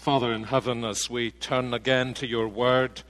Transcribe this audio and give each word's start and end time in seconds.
Father 0.00 0.32
in 0.32 0.44
heaven, 0.44 0.82
as 0.82 1.10
we 1.10 1.30
turn 1.30 1.74
again 1.74 2.14
to 2.14 2.26
your 2.26 2.48
word, 2.48 3.02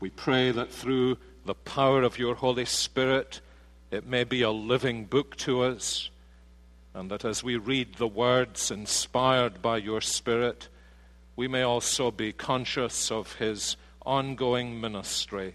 we 0.00 0.10
pray 0.10 0.50
that 0.50 0.70
through 0.70 1.16
the 1.46 1.54
power 1.54 2.02
of 2.02 2.18
your 2.18 2.34
Holy 2.34 2.66
Spirit, 2.66 3.40
it 3.90 4.06
may 4.06 4.22
be 4.22 4.42
a 4.42 4.50
living 4.50 5.06
book 5.06 5.34
to 5.36 5.62
us, 5.62 6.10
and 6.92 7.10
that 7.10 7.24
as 7.24 7.42
we 7.42 7.56
read 7.56 7.94
the 7.94 8.06
words 8.06 8.70
inspired 8.70 9.62
by 9.62 9.78
your 9.78 10.02
Spirit, 10.02 10.68
we 11.36 11.48
may 11.48 11.62
also 11.62 12.10
be 12.10 12.34
conscious 12.34 13.10
of 13.10 13.36
his 13.36 13.78
ongoing 14.04 14.78
ministry 14.78 15.54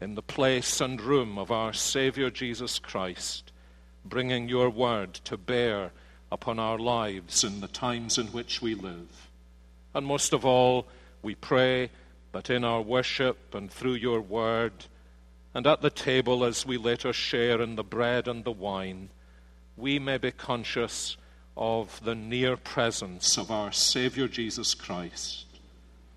in 0.00 0.14
the 0.14 0.22
place 0.22 0.80
and 0.80 1.00
room 1.00 1.36
of 1.36 1.50
our 1.50 1.72
Savior 1.72 2.30
Jesus 2.30 2.78
Christ, 2.78 3.50
bringing 4.04 4.48
your 4.48 4.70
word 4.70 5.14
to 5.14 5.36
bear 5.36 5.90
upon 6.30 6.60
our 6.60 6.78
lives 6.78 7.42
in 7.42 7.60
the 7.60 7.66
times 7.66 8.18
in 8.18 8.28
which 8.28 8.62
we 8.62 8.76
live. 8.76 9.31
And 9.94 10.06
most 10.06 10.32
of 10.32 10.44
all, 10.44 10.86
we 11.22 11.34
pray 11.34 11.90
that 12.32 12.50
in 12.50 12.64
our 12.64 12.80
worship 12.80 13.54
and 13.54 13.70
through 13.70 13.94
your 13.94 14.20
word, 14.20 14.72
and 15.54 15.66
at 15.66 15.82
the 15.82 15.90
table 15.90 16.44
as 16.44 16.64
we 16.64 16.78
later 16.78 17.12
share 17.12 17.60
in 17.60 17.76
the 17.76 17.84
bread 17.84 18.26
and 18.26 18.44
the 18.44 18.52
wine, 18.52 19.10
we 19.76 19.98
may 19.98 20.18
be 20.18 20.30
conscious 20.30 21.16
of 21.56 22.02
the 22.04 22.14
near 22.14 22.56
presence 22.56 23.36
of 23.36 23.50
our 23.50 23.72
Savior 23.72 24.28
Jesus 24.28 24.74
Christ. 24.74 25.44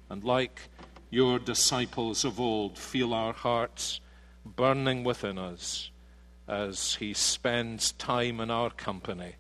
And 0.09 0.23
like 0.23 0.62
your 1.09 1.39
disciples 1.39 2.23
of 2.23 2.39
old, 2.39 2.78
feel 2.78 3.14
our 3.14 3.34
hearts 3.34 4.00
burning 4.45 5.03
within 5.03 5.38
us 5.38 5.89
as 6.48 6.95
he 6.95 7.14
spends 7.14 7.92
time 7.94 8.39
in 8.39 8.52
our 8.52 8.70
company 8.70 9.36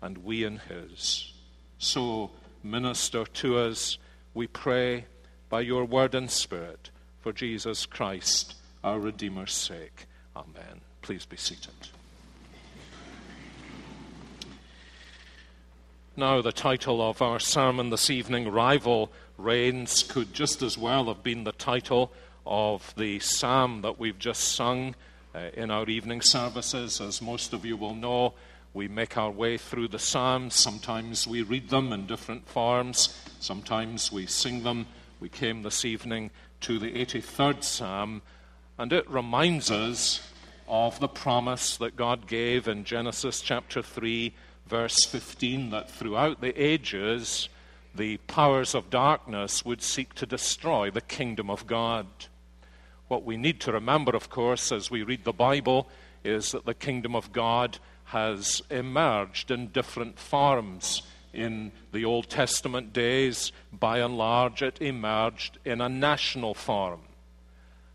and 0.00 0.18
we 0.18 0.44
in 0.44 0.58
his. 0.58 1.32
So, 1.78 2.30
minister 2.70 3.24
to 3.24 3.58
us, 3.58 3.98
we 4.34 4.46
pray, 4.46 5.06
by 5.48 5.60
your 5.60 5.84
word 5.84 6.14
and 6.14 6.30
spirit, 6.30 6.90
for 7.20 7.32
Jesus 7.32 7.86
Christ, 7.86 8.54
our 8.82 8.98
Redeemer's 8.98 9.52
sake. 9.52 10.06
Amen. 10.36 10.80
Please 11.02 11.24
be 11.24 11.36
seated. 11.36 11.72
Now, 16.16 16.40
the 16.40 16.52
title 16.52 17.06
of 17.06 17.20
our 17.20 17.38
sermon 17.38 17.90
this 17.90 18.08
evening, 18.08 18.50
Rival 18.50 19.12
Reigns, 19.36 20.02
could 20.02 20.32
just 20.32 20.62
as 20.62 20.78
well 20.78 21.06
have 21.06 21.22
been 21.22 21.44
the 21.44 21.52
title 21.52 22.10
of 22.46 22.94
the 22.96 23.18
psalm 23.18 23.82
that 23.82 23.98
we've 23.98 24.18
just 24.18 24.54
sung 24.54 24.94
uh, 25.34 25.50
in 25.54 25.70
our 25.70 25.86
evening 25.86 26.22
services. 26.22 27.00
As 27.00 27.20
most 27.20 27.52
of 27.52 27.66
you 27.66 27.76
will 27.76 27.94
know, 27.94 28.32
we 28.76 28.88
make 28.88 29.16
our 29.16 29.30
way 29.30 29.56
through 29.56 29.88
the 29.88 29.98
Psalms. 29.98 30.54
Sometimes 30.54 31.26
we 31.26 31.40
read 31.40 31.70
them 31.70 31.94
in 31.94 32.06
different 32.06 32.46
forms, 32.46 33.18
sometimes 33.40 34.12
we 34.12 34.26
sing 34.26 34.64
them. 34.64 34.86
We 35.18 35.30
came 35.30 35.62
this 35.62 35.86
evening 35.86 36.30
to 36.60 36.78
the 36.78 36.92
83rd 36.92 37.64
Psalm, 37.64 38.20
and 38.76 38.92
it 38.92 39.08
reminds 39.08 39.70
us 39.70 40.30
of 40.68 41.00
the 41.00 41.08
promise 41.08 41.78
that 41.78 41.96
God 41.96 42.26
gave 42.26 42.68
in 42.68 42.84
Genesis 42.84 43.40
chapter 43.40 43.80
3, 43.80 44.34
verse 44.66 45.06
15, 45.06 45.70
that 45.70 45.90
throughout 45.90 46.42
the 46.42 46.62
ages, 46.62 47.48
the 47.94 48.18
powers 48.26 48.74
of 48.74 48.90
darkness 48.90 49.64
would 49.64 49.80
seek 49.80 50.12
to 50.16 50.26
destroy 50.26 50.90
the 50.90 51.00
kingdom 51.00 51.48
of 51.48 51.66
God. 51.66 52.06
What 53.08 53.24
we 53.24 53.38
need 53.38 53.58
to 53.60 53.72
remember, 53.72 54.14
of 54.14 54.28
course, 54.28 54.70
as 54.70 54.90
we 54.90 55.02
read 55.02 55.24
the 55.24 55.32
Bible, 55.32 55.88
is 56.22 56.52
that 56.52 56.66
the 56.66 56.74
kingdom 56.74 57.16
of 57.16 57.32
God 57.32 57.78
has 58.06 58.62
emerged 58.70 59.50
in 59.50 59.68
different 59.68 60.18
forms. 60.18 61.02
In 61.32 61.72
the 61.92 62.04
Old 62.04 62.30
Testament 62.30 62.92
days, 62.92 63.52
by 63.72 63.98
and 63.98 64.16
large, 64.16 64.62
it 64.62 64.80
emerged 64.80 65.58
in 65.64 65.80
a 65.80 65.88
national 65.88 66.54
form. 66.54 67.00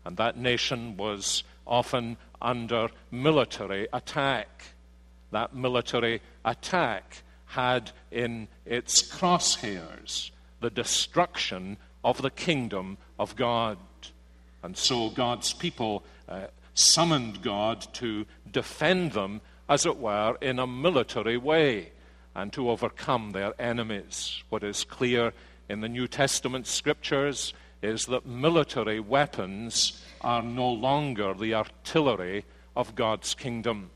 And 0.04 0.16
that 0.16 0.36
nation 0.36 0.96
was 0.96 1.42
often 1.66 2.16
under 2.40 2.88
military 3.10 3.88
attack. 3.92 4.64
That 5.30 5.54
military 5.54 6.20
attack 6.44 7.22
had 7.46 7.90
in 8.10 8.48
its 8.66 9.02
crosshairs 9.02 10.30
the 10.60 10.70
destruction 10.70 11.76
of 12.04 12.20
the 12.20 12.30
kingdom 12.30 12.98
of 13.18 13.36
God. 13.36 13.78
And 14.62 14.76
so 14.76 15.10
God's 15.10 15.52
people 15.52 16.04
uh, 16.28 16.46
summoned 16.74 17.42
God 17.42 17.86
to 17.94 18.26
defend 18.50 19.12
them 19.12 19.40
as 19.68 19.86
it 19.86 19.96
were, 19.96 20.36
in 20.40 20.58
a 20.58 20.66
military 20.66 21.36
way 21.36 21.92
and 22.34 22.52
to 22.52 22.70
overcome 22.70 23.30
their 23.30 23.52
enemies. 23.60 24.42
What 24.48 24.64
is 24.64 24.84
clear 24.84 25.32
in 25.68 25.80
the 25.80 25.88
New 25.88 26.08
Testament 26.08 26.66
scriptures 26.66 27.52
is 27.82 28.06
that 28.06 28.26
military 28.26 29.00
weapons 29.00 30.02
are 30.20 30.42
no 30.42 30.68
longer 30.70 31.34
the 31.34 31.54
artillery 31.54 32.44
of 32.76 32.94
God's 32.94 33.34
kingdom. 33.34 33.90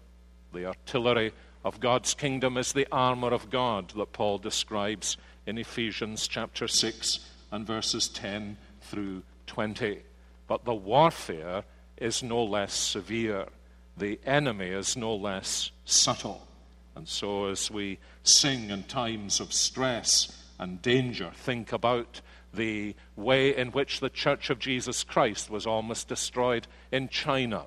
The 0.53 0.67
artillery 0.67 1.33
of 1.65 1.81
God's 1.81 2.15
kingdom 2.15 2.57
is 2.57 2.73
the 2.73 2.87
armor 2.91 3.33
of 3.33 3.51
God 3.51 3.91
that 3.91 4.13
Paul 4.13 4.39
describes 4.39 5.17
in 5.47 5.59
Ephesians 5.59 6.27
chapter 6.27 6.69
6 6.69 7.21
and 7.53 7.67
verses 7.67 8.09
10 8.09 8.57
through 8.83 9.23
20. 9.47 10.03
But 10.49 10.65
the 10.65 10.75
warfare 10.75 11.65
is 11.97 12.23
no 12.23 12.45
less 12.45 12.75
severe 12.75 13.47
the 13.97 14.21
enemy 14.27 14.69
is 14.69 14.97
no 14.97 15.15
less 15.15 15.71
subtle. 15.85 16.47
And 16.95 17.09
so, 17.09 17.47
as 17.47 17.71
we 17.71 17.99
sing 18.23 18.71
in 18.71 18.85
times 18.85 19.41
of 19.41 19.53
stress 19.53 20.45
and 20.59 20.81
danger, 20.81 21.31
think 21.35 21.73
about 21.73 22.21
the 22.53 22.95
way 23.17 23.55
in 23.55 23.69
which 23.69 24.01
the 24.01 24.09
Church 24.09 24.51
of 24.51 24.59
Jesus 24.59 25.05
Christ 25.05 25.51
was 25.51 25.67
almost 25.67 26.09
destroyed 26.09 26.67
in 26.91 27.09
China. 27.09 27.65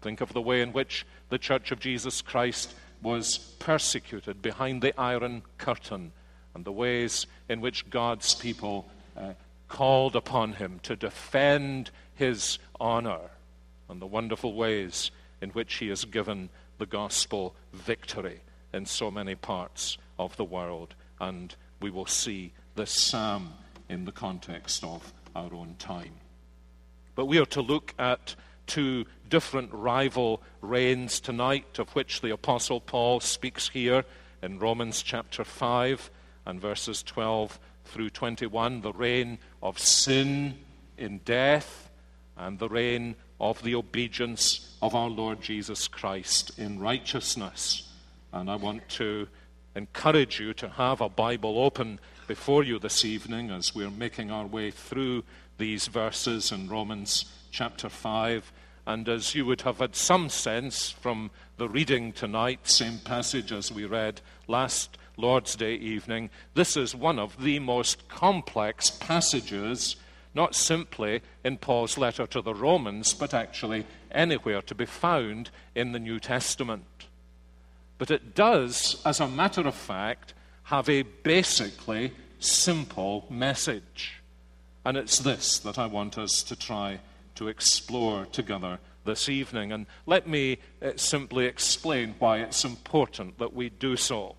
Think 0.00 0.20
of 0.20 0.32
the 0.32 0.42
way 0.42 0.62
in 0.62 0.72
which 0.72 1.06
the 1.28 1.38
Church 1.38 1.70
of 1.70 1.80
Jesus 1.80 2.22
Christ 2.22 2.74
was 3.02 3.38
persecuted 3.38 4.42
behind 4.42 4.82
the 4.82 4.98
Iron 5.00 5.42
Curtain, 5.58 6.12
and 6.54 6.64
the 6.64 6.72
ways 6.72 7.26
in 7.48 7.60
which 7.60 7.88
God's 7.90 8.34
people 8.34 8.88
uh, 9.16 9.34
called 9.68 10.16
upon 10.16 10.54
him 10.54 10.80
to 10.82 10.96
defend 10.96 11.90
his 12.14 12.58
honor, 12.80 13.30
and 13.88 14.00
the 14.00 14.06
wonderful 14.06 14.54
ways 14.54 15.10
in 15.46 15.52
which 15.52 15.74
he 15.76 15.86
has 15.86 16.04
given 16.04 16.48
the 16.78 16.86
gospel 16.86 17.54
victory 17.72 18.40
in 18.72 18.84
so 18.84 19.12
many 19.12 19.36
parts 19.36 19.96
of 20.18 20.36
the 20.36 20.44
world. 20.44 20.96
And 21.20 21.54
we 21.80 21.88
will 21.88 22.06
see 22.06 22.52
this 22.74 22.90
psalm 22.90 23.52
in 23.88 24.06
the 24.06 24.10
context 24.10 24.82
of 24.82 25.12
our 25.36 25.54
own 25.54 25.76
time. 25.78 26.14
But 27.14 27.26
we 27.26 27.38
are 27.38 27.46
to 27.46 27.60
look 27.60 27.94
at 27.96 28.34
two 28.66 29.04
different 29.28 29.72
rival 29.72 30.42
reigns 30.62 31.20
tonight, 31.20 31.78
of 31.78 31.94
which 31.94 32.22
the 32.22 32.32
Apostle 32.32 32.80
Paul 32.80 33.20
speaks 33.20 33.68
here 33.68 34.04
in 34.42 34.58
Romans 34.58 35.00
chapter 35.00 35.44
5 35.44 36.10
and 36.44 36.60
verses 36.60 37.04
12 37.04 37.60
through 37.84 38.10
21 38.10 38.80
the 38.80 38.92
reign 38.92 39.38
of 39.62 39.78
sin 39.78 40.58
in 40.98 41.18
death 41.18 41.88
and 42.36 42.58
the 42.58 42.68
reign 42.68 43.14
of 43.40 43.62
the 43.62 43.74
obedience 43.74 44.76
of 44.80 44.94
our 44.94 45.08
Lord 45.08 45.42
Jesus 45.42 45.88
Christ 45.88 46.58
in 46.58 46.78
righteousness. 46.78 47.92
And 48.32 48.50
I 48.50 48.56
want 48.56 48.88
to 48.90 49.28
encourage 49.74 50.40
you 50.40 50.54
to 50.54 50.68
have 50.70 51.00
a 51.00 51.08
Bible 51.08 51.58
open 51.58 52.00
before 52.26 52.64
you 52.64 52.78
this 52.78 53.04
evening 53.04 53.50
as 53.50 53.74
we're 53.74 53.90
making 53.90 54.30
our 54.30 54.46
way 54.46 54.70
through 54.70 55.22
these 55.58 55.86
verses 55.86 56.50
in 56.50 56.68
Romans 56.68 57.26
chapter 57.50 57.88
5. 57.88 58.52
And 58.86 59.08
as 59.08 59.34
you 59.34 59.44
would 59.46 59.62
have 59.62 59.78
had 59.78 59.96
some 59.96 60.28
sense 60.28 60.90
from 60.90 61.30
the 61.56 61.68
reading 61.68 62.12
tonight, 62.12 62.68
same 62.68 62.98
passage 62.98 63.52
as 63.52 63.70
we 63.70 63.84
read 63.84 64.20
last 64.48 64.96
Lord's 65.16 65.56
Day 65.56 65.74
evening, 65.74 66.30
this 66.54 66.76
is 66.76 66.94
one 66.94 67.18
of 67.18 67.42
the 67.42 67.58
most 67.58 68.08
complex 68.08 68.90
passages 68.90 69.96
not 70.36 70.54
simply 70.54 71.22
in 71.42 71.56
Paul's 71.56 71.96
letter 71.96 72.26
to 72.26 72.42
the 72.42 72.54
Romans, 72.54 73.14
but 73.14 73.32
actually 73.32 73.86
anywhere 74.10 74.60
to 74.60 74.74
be 74.74 74.84
found 74.84 75.50
in 75.74 75.92
the 75.92 75.98
New 75.98 76.20
Testament. 76.20 77.06
But 77.96 78.10
it 78.10 78.34
does, 78.34 79.00
as 79.06 79.18
a 79.18 79.26
matter 79.26 79.62
of 79.62 79.74
fact, 79.74 80.34
have 80.64 80.90
a 80.90 81.02
basically 81.02 82.12
simple 82.38 83.26
message. 83.30 84.20
And 84.84 84.98
it's 84.98 85.20
this 85.20 85.58
that 85.60 85.78
I 85.78 85.86
want 85.86 86.18
us 86.18 86.42
to 86.42 86.54
try 86.54 87.00
to 87.36 87.48
explore 87.48 88.26
together 88.26 88.78
this 89.06 89.30
evening. 89.30 89.72
And 89.72 89.86
let 90.04 90.28
me 90.28 90.58
uh, 90.82 90.90
simply 90.96 91.46
explain 91.46 92.14
why 92.18 92.40
it's 92.40 92.62
important 92.62 93.38
that 93.38 93.54
we 93.54 93.70
do 93.70 93.96
so. 93.96 94.36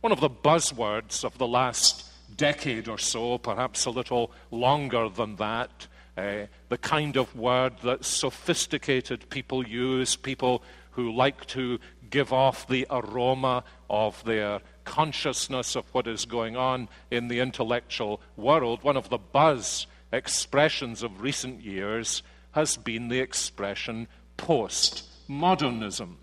One 0.00 0.12
of 0.12 0.20
the 0.20 0.30
buzzwords 0.30 1.24
of 1.24 1.36
the 1.36 1.46
last 1.46 2.05
decade 2.36 2.88
or 2.88 2.98
so, 2.98 3.38
perhaps 3.38 3.84
a 3.84 3.90
little 3.90 4.30
longer 4.50 5.08
than 5.08 5.36
that. 5.36 5.86
Uh, 6.16 6.46
the 6.68 6.78
kind 6.78 7.16
of 7.16 7.34
word 7.36 7.74
that 7.82 8.04
sophisticated 8.04 9.28
people 9.28 9.66
use, 9.66 10.16
people 10.16 10.62
who 10.92 11.12
like 11.12 11.44
to 11.46 11.78
give 12.08 12.32
off 12.32 12.66
the 12.68 12.86
aroma 12.90 13.62
of 13.90 14.22
their 14.24 14.60
consciousness 14.84 15.76
of 15.76 15.84
what 15.92 16.06
is 16.06 16.24
going 16.24 16.56
on 16.56 16.88
in 17.10 17.28
the 17.28 17.40
intellectual 17.40 18.20
world, 18.36 18.82
one 18.82 18.96
of 18.96 19.10
the 19.10 19.18
buzz 19.18 19.86
expressions 20.12 21.02
of 21.02 21.20
recent 21.20 21.62
years 21.62 22.22
has 22.52 22.76
been 22.76 23.08
the 23.08 23.20
expression 23.20 24.08
postmodernism. 24.38 26.14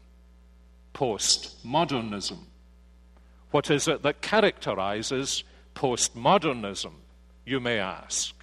Postmodernism. 0.93 2.39
What 3.51 3.69
is 3.69 3.87
it 3.87 4.01
that 4.01 4.21
characterizes 4.21 5.43
postmodernism, 5.75 6.93
you 7.45 7.59
may 7.59 7.79
ask? 7.79 8.33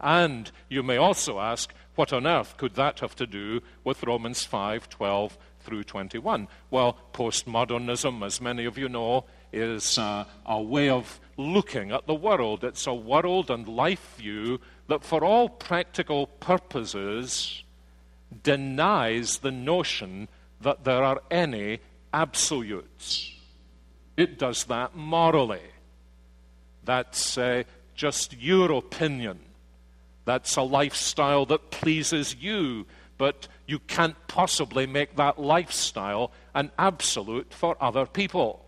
And 0.00 0.50
you 0.68 0.82
may 0.82 0.96
also 0.96 1.40
ask, 1.40 1.72
what 1.94 2.12
on 2.12 2.26
earth 2.26 2.56
could 2.56 2.74
that 2.74 3.00
have 3.00 3.16
to 3.16 3.26
do 3.26 3.60
with 3.82 4.04
Romans 4.04 4.44
5 4.44 4.88
12 4.88 5.38
through 5.60 5.84
21? 5.84 6.46
Well, 6.70 6.96
postmodernism, 7.12 8.24
as 8.24 8.40
many 8.40 8.64
of 8.64 8.78
you 8.78 8.88
know, 8.88 9.24
is 9.52 9.98
uh, 9.98 10.24
a 10.46 10.62
way 10.62 10.88
of 10.88 11.18
looking 11.36 11.90
at 11.90 12.06
the 12.06 12.14
world. 12.14 12.62
It's 12.62 12.86
a 12.86 12.94
world 12.94 13.50
and 13.50 13.66
life 13.66 14.14
view 14.16 14.60
that, 14.86 15.04
for 15.04 15.24
all 15.24 15.48
practical 15.48 16.26
purposes, 16.26 17.62
denies 18.42 19.38
the 19.38 19.50
notion 19.50 20.28
that 20.60 20.84
there 20.84 21.02
are 21.02 21.20
any 21.30 21.80
absolutes. 22.12 23.34
It 24.16 24.38
does 24.38 24.64
that 24.64 24.96
morally. 24.96 25.62
That's 26.88 27.36
uh, 27.36 27.64
just 27.94 28.34
your 28.40 28.72
opinion. 28.72 29.40
That's 30.24 30.56
a 30.56 30.62
lifestyle 30.62 31.44
that 31.44 31.70
pleases 31.70 32.34
you, 32.40 32.86
but 33.18 33.46
you 33.66 33.78
can't 33.80 34.16
possibly 34.26 34.86
make 34.86 35.16
that 35.16 35.38
lifestyle 35.38 36.32
an 36.54 36.70
absolute 36.78 37.52
for 37.52 37.76
other 37.78 38.06
people. 38.06 38.64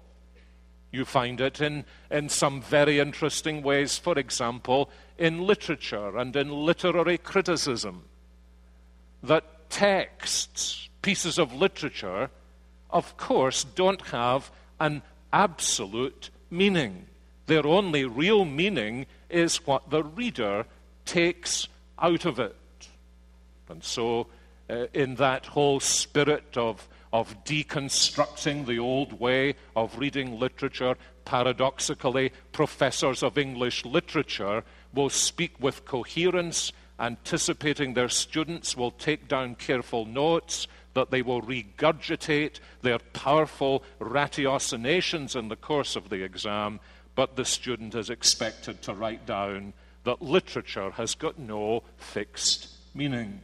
You 0.93 1.07
find 1.07 1.41
it 1.41 1.63
in, 1.63 1.87
in 2.11 2.29
some 2.29 2.61
very 2.61 2.99
interesting 2.99 3.63
ways, 3.63 3.97
for 3.97 4.19
example, 4.19 4.91
in 5.17 5.47
literature 5.47 6.19
and 6.19 6.37
in 6.37 6.51
literary 6.51 7.17
criticism. 7.17 8.05
That 9.23 9.71
texts, 9.71 10.91
pieces 11.01 11.39
of 11.39 11.55
literature, 11.55 12.29
of 12.91 13.17
course, 13.17 13.65
don't 13.65 14.03
have 14.09 14.51
an 14.79 15.01
absolute 15.33 16.29
meaning. 16.51 17.07
Their 17.51 17.67
only 17.67 18.05
real 18.05 18.45
meaning 18.45 19.07
is 19.29 19.67
what 19.67 19.91
the 19.91 20.05
reader 20.05 20.67
takes 21.05 21.67
out 21.99 22.25
of 22.25 22.39
it. 22.39 22.55
And 23.69 23.83
so, 23.83 24.29
uh, 24.71 24.87
in 24.95 25.17
that 25.17 25.47
whole 25.47 25.81
spirit 25.81 26.57
of 26.57 26.89
of 27.13 27.43
deconstructing 27.43 28.67
the 28.67 28.79
old 28.79 29.19
way 29.19 29.57
of 29.75 29.99
reading 29.99 30.39
literature, 30.39 30.95
paradoxically, 31.25 32.31
professors 32.53 33.21
of 33.25 33.37
English 33.37 33.85
literature 33.85 34.63
will 34.95 35.11
speak 35.11 35.55
with 35.59 35.85
coherence, 35.85 36.73
anticipating 37.01 37.95
their 37.95 38.09
students 38.09 38.77
will 38.77 38.93
take 38.93 39.27
down 39.27 39.57
careful 39.57 40.05
notes, 40.05 40.69
that 40.95 41.11
they 41.11 41.21
will 41.21 41.43
regurgitate 41.43 42.61
their 42.83 43.01
powerful 43.13 43.83
ratiocinations 43.99 45.35
in 45.35 45.49
the 45.49 45.57
course 45.57 45.97
of 45.97 46.11
the 46.11 46.23
exam, 46.23 46.79
but 47.21 47.37
the 47.37 47.45
student 47.45 47.95
is 47.95 48.09
expected 48.09 48.81
to 48.81 48.95
write 48.95 49.27
down 49.27 49.75
that 50.05 50.23
literature 50.23 50.91
has 50.93 51.15
got 51.15 51.39
no 51.39 51.83
fixed 51.99 52.69
meaning. 52.95 53.43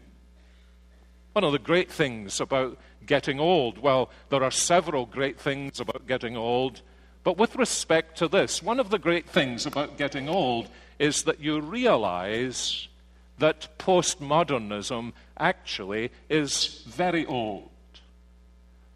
One 1.35 1.45
of 1.45 1.53
the 1.53 1.59
great 1.59 1.93
things 1.93 2.41
about 2.41 2.79
getting 3.05 3.39
old, 3.39 3.77
well, 3.77 4.09
there 4.31 4.43
are 4.43 4.51
several 4.51 5.05
great 5.05 5.39
things 5.39 5.79
about 5.79 6.07
getting 6.07 6.39
old, 6.39 6.81
but 7.23 7.37
with 7.37 7.55
respect 7.55 8.17
to 8.17 8.29
this, 8.29 8.63
one 8.63 8.81
of 8.81 8.89
the 8.89 8.99
great 8.99 9.29
things 9.29 9.67
about 9.67 9.99
getting 9.99 10.27
old 10.27 10.71
is 10.99 11.25
that 11.25 11.41
you 11.41 11.61
realize 11.61 12.89
that 13.37 13.69
postmodernism 13.79 15.13
actually 15.37 16.11
is 16.31 16.83
very 16.87 17.27
old. 17.27 17.69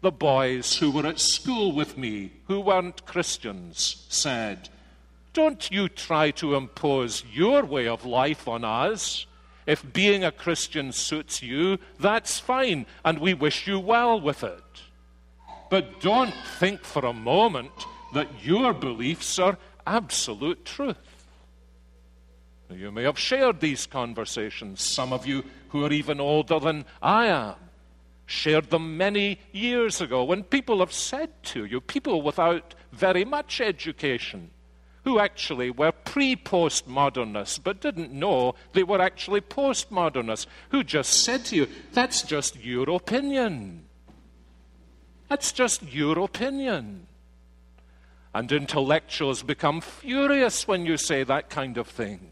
The 0.01 0.11
boys 0.11 0.77
who 0.77 0.89
were 0.89 1.05
at 1.05 1.19
school 1.19 1.71
with 1.71 1.99
me, 1.99 2.31
who 2.47 2.59
weren't 2.59 3.05
Christians, 3.05 4.07
said, 4.09 4.69
Don't 5.33 5.71
you 5.71 5.87
try 5.87 6.31
to 6.31 6.55
impose 6.55 7.23
your 7.31 7.63
way 7.63 7.87
of 7.87 8.05
life 8.05 8.47
on 8.47 8.63
us. 8.63 9.25
If 9.65 9.93
being 9.93 10.23
a 10.23 10.31
Christian 10.31 10.91
suits 10.91 11.41
you, 11.41 11.77
that's 11.99 12.39
fine, 12.39 12.85
and 13.05 13.19
we 13.19 13.33
wish 13.33 13.67
you 13.67 13.79
well 13.79 14.19
with 14.19 14.43
it. 14.43 14.63
But 15.69 16.01
don't 16.01 16.33
think 16.59 16.83
for 16.83 17.05
a 17.05 17.13
moment 17.13 17.71
that 18.13 18.27
your 18.43 18.73
beliefs 18.73 19.39
are 19.39 19.57
absolute 19.87 20.65
truth. 20.65 20.97
You 22.69 22.91
may 22.91 23.03
have 23.03 23.19
shared 23.19 23.59
these 23.59 23.85
conversations, 23.85 24.81
some 24.81 25.13
of 25.13 25.25
you 25.25 25.43
who 25.69 25.85
are 25.85 25.91
even 25.91 26.19
older 26.19 26.59
than 26.59 26.85
I 27.01 27.27
am. 27.27 27.55
Shared 28.25 28.69
them 28.69 28.97
many 28.97 29.39
years 29.51 30.01
ago 30.01 30.23
when 30.23 30.43
people 30.43 30.79
have 30.79 30.93
said 30.93 31.43
to 31.43 31.65
you, 31.65 31.81
people 31.81 32.21
without 32.21 32.75
very 32.91 33.25
much 33.25 33.59
education, 33.59 34.51
who 35.03 35.19
actually 35.19 35.69
were 35.69 35.91
pre 35.91 36.35
postmodernists 36.35 37.59
but 37.63 37.81
didn't 37.81 38.11
know 38.11 38.55
they 38.73 38.83
were 38.83 39.01
actually 39.01 39.41
postmodernists, 39.41 40.45
who 40.69 40.83
just 40.83 41.23
said 41.23 41.45
to 41.45 41.55
you, 41.55 41.67
That's 41.93 42.23
just 42.23 42.63
your 42.63 42.89
opinion. 42.89 43.85
That's 45.27 45.51
just 45.51 45.83
your 45.93 46.19
opinion. 46.19 47.07
And 48.33 48.51
intellectuals 48.51 49.43
become 49.43 49.81
furious 49.81 50.67
when 50.67 50.85
you 50.85 50.97
say 50.97 51.23
that 51.23 51.49
kind 51.49 51.77
of 51.77 51.87
thing 51.87 52.30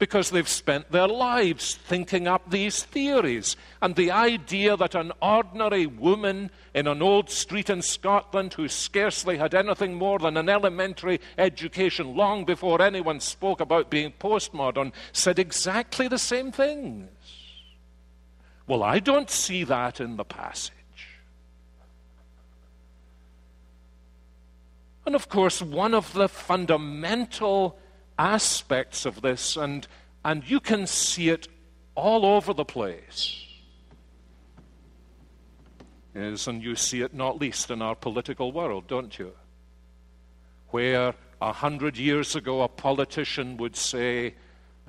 because 0.00 0.30
they've 0.30 0.48
spent 0.48 0.90
their 0.90 1.06
lives 1.06 1.76
thinking 1.76 2.26
up 2.26 2.50
these 2.50 2.82
theories. 2.82 3.54
And 3.82 3.94
the 3.94 4.10
idea 4.10 4.74
that 4.78 4.94
an 4.94 5.12
ordinary 5.20 5.86
woman 5.86 6.50
in 6.74 6.86
an 6.86 7.02
old 7.02 7.28
street 7.28 7.68
in 7.68 7.82
Scotland 7.82 8.54
who 8.54 8.66
scarcely 8.66 9.36
had 9.36 9.54
anything 9.54 9.94
more 9.94 10.18
than 10.18 10.38
an 10.38 10.48
elementary 10.48 11.20
education 11.36 12.16
long 12.16 12.46
before 12.46 12.80
anyone 12.80 13.20
spoke 13.20 13.60
about 13.60 13.90
being 13.90 14.12
postmodern 14.18 14.92
said 15.12 15.38
exactly 15.38 16.08
the 16.08 16.18
same 16.18 16.50
things. 16.50 17.10
Well, 18.66 18.82
I 18.82 19.00
don't 19.00 19.28
see 19.28 19.64
that 19.64 20.00
in 20.00 20.16
the 20.16 20.24
passage. 20.24 20.72
And 25.04 25.14
of 25.14 25.28
course, 25.28 25.60
one 25.60 25.92
of 25.92 26.14
the 26.14 26.28
fundamental 26.28 27.78
aspects 28.20 29.06
of 29.06 29.22
this, 29.22 29.56
and, 29.56 29.88
and 30.24 30.48
you 30.48 30.60
can 30.60 30.86
see 30.86 31.30
it 31.30 31.48
all 31.94 32.26
over 32.26 32.52
the 32.52 32.66
place. 32.66 33.46
Is, 36.14 36.46
and 36.46 36.62
you 36.62 36.76
see 36.76 37.00
it 37.00 37.14
not 37.14 37.40
least 37.40 37.70
in 37.70 37.80
our 37.80 37.94
political 37.94 38.52
world, 38.52 38.86
don't 38.88 39.18
you? 39.18 39.32
Where 40.68 41.14
a 41.40 41.52
hundred 41.52 41.96
years 41.96 42.36
ago 42.36 42.60
a 42.60 42.68
politician 42.68 43.56
would 43.56 43.74
say, 43.74 44.34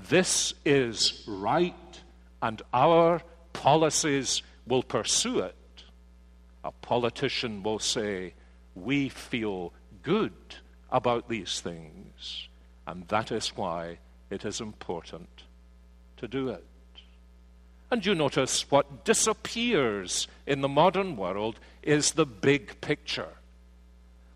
This 0.09 0.53
is 0.65 1.23
right, 1.25 2.01
and 2.41 2.61
our 2.73 3.21
policies 3.53 4.43
will 4.67 4.83
pursue 4.83 5.39
it. 5.39 5.55
A 6.65 6.71
politician 6.71 7.63
will 7.63 7.79
say, 7.79 8.33
We 8.75 9.07
feel 9.07 9.71
good 10.03 10.33
about 10.89 11.29
these 11.29 11.61
things. 11.61 12.50
And 12.91 13.07
that 13.07 13.31
is 13.31 13.55
why 13.55 14.00
it 14.29 14.43
is 14.43 14.60
important 14.60 15.29
to 16.17 16.27
do 16.27 16.50
it. 16.50 16.65
And 17.89 18.05
you 18.05 18.13
notice 18.13 18.69
what 18.69 19.05
disappears 19.05 20.27
in 20.45 20.60
the 20.60 20.67
modern 20.67 21.15
world 21.15 21.57
is 21.81 22.12
the 22.12 22.25
big 22.25 22.81
picture. 22.81 23.29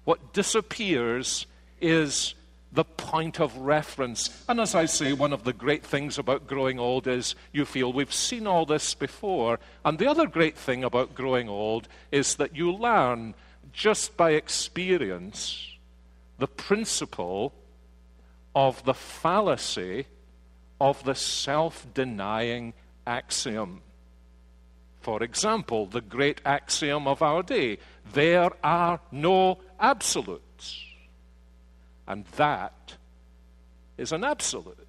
What 0.05 0.31
disappears 0.31 1.47
is 1.81 2.33
the 2.71 2.85
point 2.85 3.41
of 3.41 3.57
reference. 3.57 4.45
And 4.47 4.61
as 4.61 4.73
I 4.73 4.85
say, 4.85 5.11
one 5.11 5.33
of 5.33 5.43
the 5.43 5.51
great 5.51 5.85
things 5.85 6.17
about 6.17 6.47
growing 6.47 6.79
old 6.79 7.07
is 7.07 7.35
you 7.51 7.65
feel 7.65 7.91
we've 7.91 8.13
seen 8.13 8.47
all 8.47 8.65
this 8.65 8.93
before. 8.93 9.59
And 9.83 9.99
the 9.99 10.09
other 10.09 10.27
great 10.27 10.57
thing 10.57 10.85
about 10.85 11.13
growing 11.13 11.49
old 11.49 11.89
is 12.09 12.35
that 12.35 12.55
you 12.55 12.71
learn 12.71 13.33
just 13.73 14.15
by 14.15 14.31
experience 14.31 15.73
the 16.37 16.47
principle 16.47 17.51
of 18.55 18.83
the 18.85 18.93
fallacy 18.93 20.07
of 20.79 21.03
the 21.03 21.15
self 21.15 21.85
denying 21.93 22.73
axiom. 23.05 23.81
For 25.01 25.21
example, 25.21 25.85
the 25.85 26.01
great 26.01 26.41
axiom 26.45 27.07
of 27.07 27.21
our 27.21 27.43
day 27.43 27.77
there 28.13 28.51
are 28.63 28.99
no 29.11 29.59
absolutes. 29.79 30.83
And 32.07 32.25
that 32.37 32.95
is 33.97 34.11
an 34.11 34.23
absolute. 34.23 34.87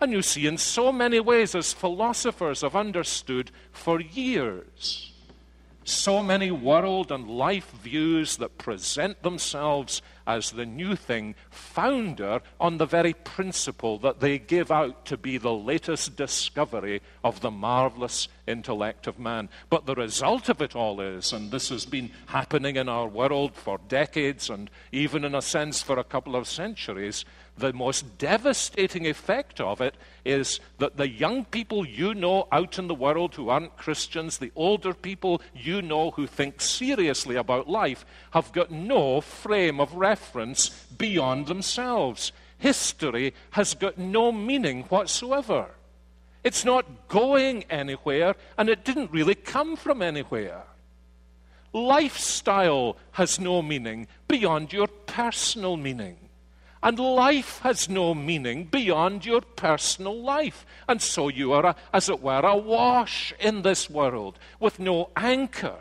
And 0.00 0.12
you 0.12 0.22
see, 0.22 0.46
in 0.46 0.58
so 0.58 0.92
many 0.92 1.20
ways, 1.20 1.54
as 1.54 1.72
philosophers 1.72 2.60
have 2.60 2.76
understood 2.76 3.50
for 3.72 4.00
years, 4.00 5.13
so 5.84 6.22
many 6.22 6.50
world 6.50 7.12
and 7.12 7.28
life 7.28 7.70
views 7.82 8.36
that 8.38 8.58
present 8.58 9.22
themselves 9.22 10.02
as 10.26 10.50
the 10.50 10.64
new 10.64 10.96
thing 10.96 11.34
founder 11.50 12.40
on 12.58 12.78
the 12.78 12.86
very 12.86 13.12
principle 13.12 13.98
that 13.98 14.20
they 14.20 14.38
give 14.38 14.70
out 14.70 15.04
to 15.04 15.16
be 15.16 15.36
the 15.36 15.52
latest 15.52 16.16
discovery 16.16 17.02
of 17.22 17.40
the 17.40 17.50
marvelous 17.50 18.28
intellect 18.46 19.06
of 19.06 19.18
man. 19.18 19.48
But 19.68 19.86
the 19.86 19.94
result 19.94 20.48
of 20.48 20.62
it 20.62 20.74
all 20.74 21.00
is, 21.00 21.32
and 21.32 21.50
this 21.50 21.68
has 21.68 21.86
been 21.86 22.10
happening 22.26 22.76
in 22.76 22.88
our 22.88 23.06
world 23.06 23.54
for 23.54 23.78
decades 23.88 24.48
and 24.50 24.70
even 24.92 25.24
in 25.24 25.34
a 25.34 25.42
sense 25.42 25.82
for 25.82 25.98
a 25.98 26.04
couple 26.04 26.36
of 26.36 26.48
centuries, 26.48 27.24
the 27.56 27.72
most 27.72 28.18
devastating 28.18 29.06
effect 29.06 29.60
of 29.60 29.80
it 29.80 29.94
is 30.24 30.58
that 30.78 30.96
the 30.96 31.08
young 31.08 31.44
people 31.44 31.86
you 31.86 32.14
know 32.14 32.48
out 32.50 32.78
in 32.78 32.88
the 32.88 32.94
world 32.94 33.34
who 33.34 33.48
aren't 33.48 33.76
Christians, 33.76 34.38
the 34.38 34.52
older 34.56 34.92
people 34.92 35.40
you 35.54 35.80
know 35.80 36.10
who 36.10 36.26
think 36.26 36.60
seriously 36.60 37.36
about 37.36 37.68
life, 37.68 38.04
have 38.32 38.52
got 38.52 38.70
no 38.70 39.20
frame 39.20 39.80
of 39.80 39.94
reference 39.94 40.70
beyond 40.98 41.46
themselves. 41.46 42.32
History 42.58 43.34
has 43.50 43.74
got 43.74 43.98
no 43.98 44.32
meaning 44.32 44.82
whatsoever. 44.84 45.66
It's 46.42 46.64
not 46.64 47.08
going 47.08 47.64
anywhere, 47.64 48.34
and 48.58 48.68
it 48.68 48.84
didn't 48.84 49.12
really 49.12 49.34
come 49.34 49.76
from 49.76 50.02
anywhere. 50.02 50.62
Lifestyle 51.72 52.96
has 53.12 53.40
no 53.40 53.62
meaning 53.62 54.06
beyond 54.28 54.72
your 54.72 54.86
personal 54.86 55.76
meaning. 55.76 56.16
And 56.84 56.98
life 56.98 57.60
has 57.60 57.88
no 57.88 58.14
meaning 58.14 58.64
beyond 58.64 59.24
your 59.24 59.40
personal 59.40 60.20
life. 60.20 60.66
And 60.86 61.00
so 61.00 61.28
you 61.28 61.54
are, 61.54 61.64
a, 61.64 61.76
as 61.94 62.10
it 62.10 62.20
were, 62.20 62.40
awash 62.40 63.32
in 63.40 63.62
this 63.62 63.88
world 63.88 64.38
with 64.60 64.78
no 64.78 65.08
anchor. 65.16 65.78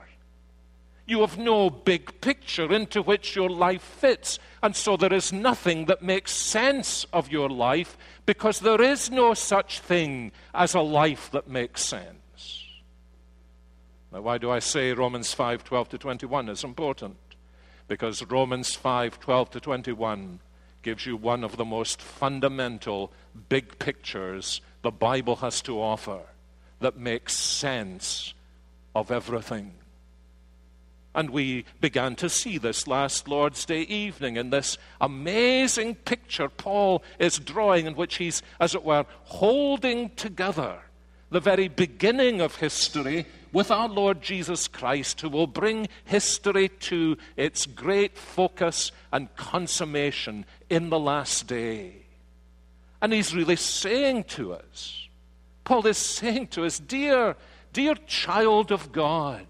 You 1.06 1.20
have 1.20 1.38
no 1.38 1.70
big 1.70 2.22
picture 2.22 2.72
into 2.72 3.02
which 3.02 3.36
your 3.36 3.50
life 3.50 3.82
fits. 3.82 4.40
And 4.62 4.74
so 4.78 4.96
there 4.96 5.12
is 5.12 5.34
nothing 5.34 5.88
that 5.88 6.02
makes 6.02 6.32
sense 6.32 7.06
of 7.12 7.30
your 7.30 7.50
life 7.50 7.98
because 8.26 8.62
there 8.62 8.82
is 8.82 9.12
no 9.12 9.34
such 9.34 9.82
thing 9.82 10.32
as 10.56 10.74
a 10.74 10.80
life 10.80 11.30
that 11.32 11.50
makes 11.50 11.84
sense. 11.84 12.64
Now, 14.14 14.22
why 14.22 14.38
do 14.38 14.50
I 14.50 14.60
say 14.60 14.94
Romans 14.94 15.34
5 15.34 15.66
12 15.66 15.90
to 15.90 15.98
21 15.98 16.48
is 16.48 16.64
important? 16.64 17.18
Because 17.90 18.24
Romans 18.24 18.74
5 18.74 19.20
12 19.20 19.52
to 19.52 19.60
21 19.60 20.40
gives 20.84 21.06
you 21.06 21.18
one 21.18 21.44
of 21.44 21.58
the 21.58 21.66
most 21.66 22.02
fundamental 22.02 23.12
big 23.50 23.80
pictures 23.80 24.62
the 24.82 24.92
Bible 24.92 25.38
has 25.38 25.62
to 25.64 25.82
offer 25.82 26.20
that 26.80 26.98
makes 26.98 27.34
sense 27.34 28.34
of 28.94 29.10
everything. 29.10 29.74
And 31.16 31.30
we 31.30 31.66
began 31.80 32.16
to 32.18 32.30
see 32.30 32.58
this 32.58 32.88
last 32.88 33.28
Lord's 33.28 33.66
Day 33.66 33.82
evening 33.82 34.36
in 34.36 34.50
this 34.50 34.78
amazing 35.00 35.96
picture 35.96 36.50
Paul 36.50 37.04
is 37.20 37.40
drawing, 37.40 37.86
in 37.86 37.96
which 37.96 38.16
he's, 38.16 38.42
as 38.60 38.76
it 38.76 38.84
were, 38.84 39.06
holding 39.24 40.10
together 40.12 40.82
the 41.34 41.40
very 41.40 41.68
beginning 41.68 42.42
of 42.42 42.58
history 42.58 43.26
with 43.52 43.72
our 43.72 43.90
Lord 43.90 44.22
Jesus 44.22 44.68
Christ, 44.68 45.20
who 45.22 45.30
will 45.30 45.48
bring 45.48 45.88
history 46.06 46.70
to 46.70 47.18
its 47.36 47.66
great 47.66 48.18
focus 48.18 48.92
and 49.12 49.36
consummation 49.36 50.46
in 50.70 50.90
the 50.90 51.00
last 51.00 51.48
day. 51.48 51.96
And 53.02 53.12
he's 53.12 53.36
really 53.36 53.56
saying 53.56 54.26
to 54.36 54.54
us, 54.54 55.08
Paul 55.64 55.88
is 55.88 55.98
saying 55.98 56.48
to 56.48 56.66
us, 56.66 56.78
Dear, 56.78 57.36
dear 57.74 57.96
child 58.06 58.72
of 58.72 58.92
God, 58.92 59.48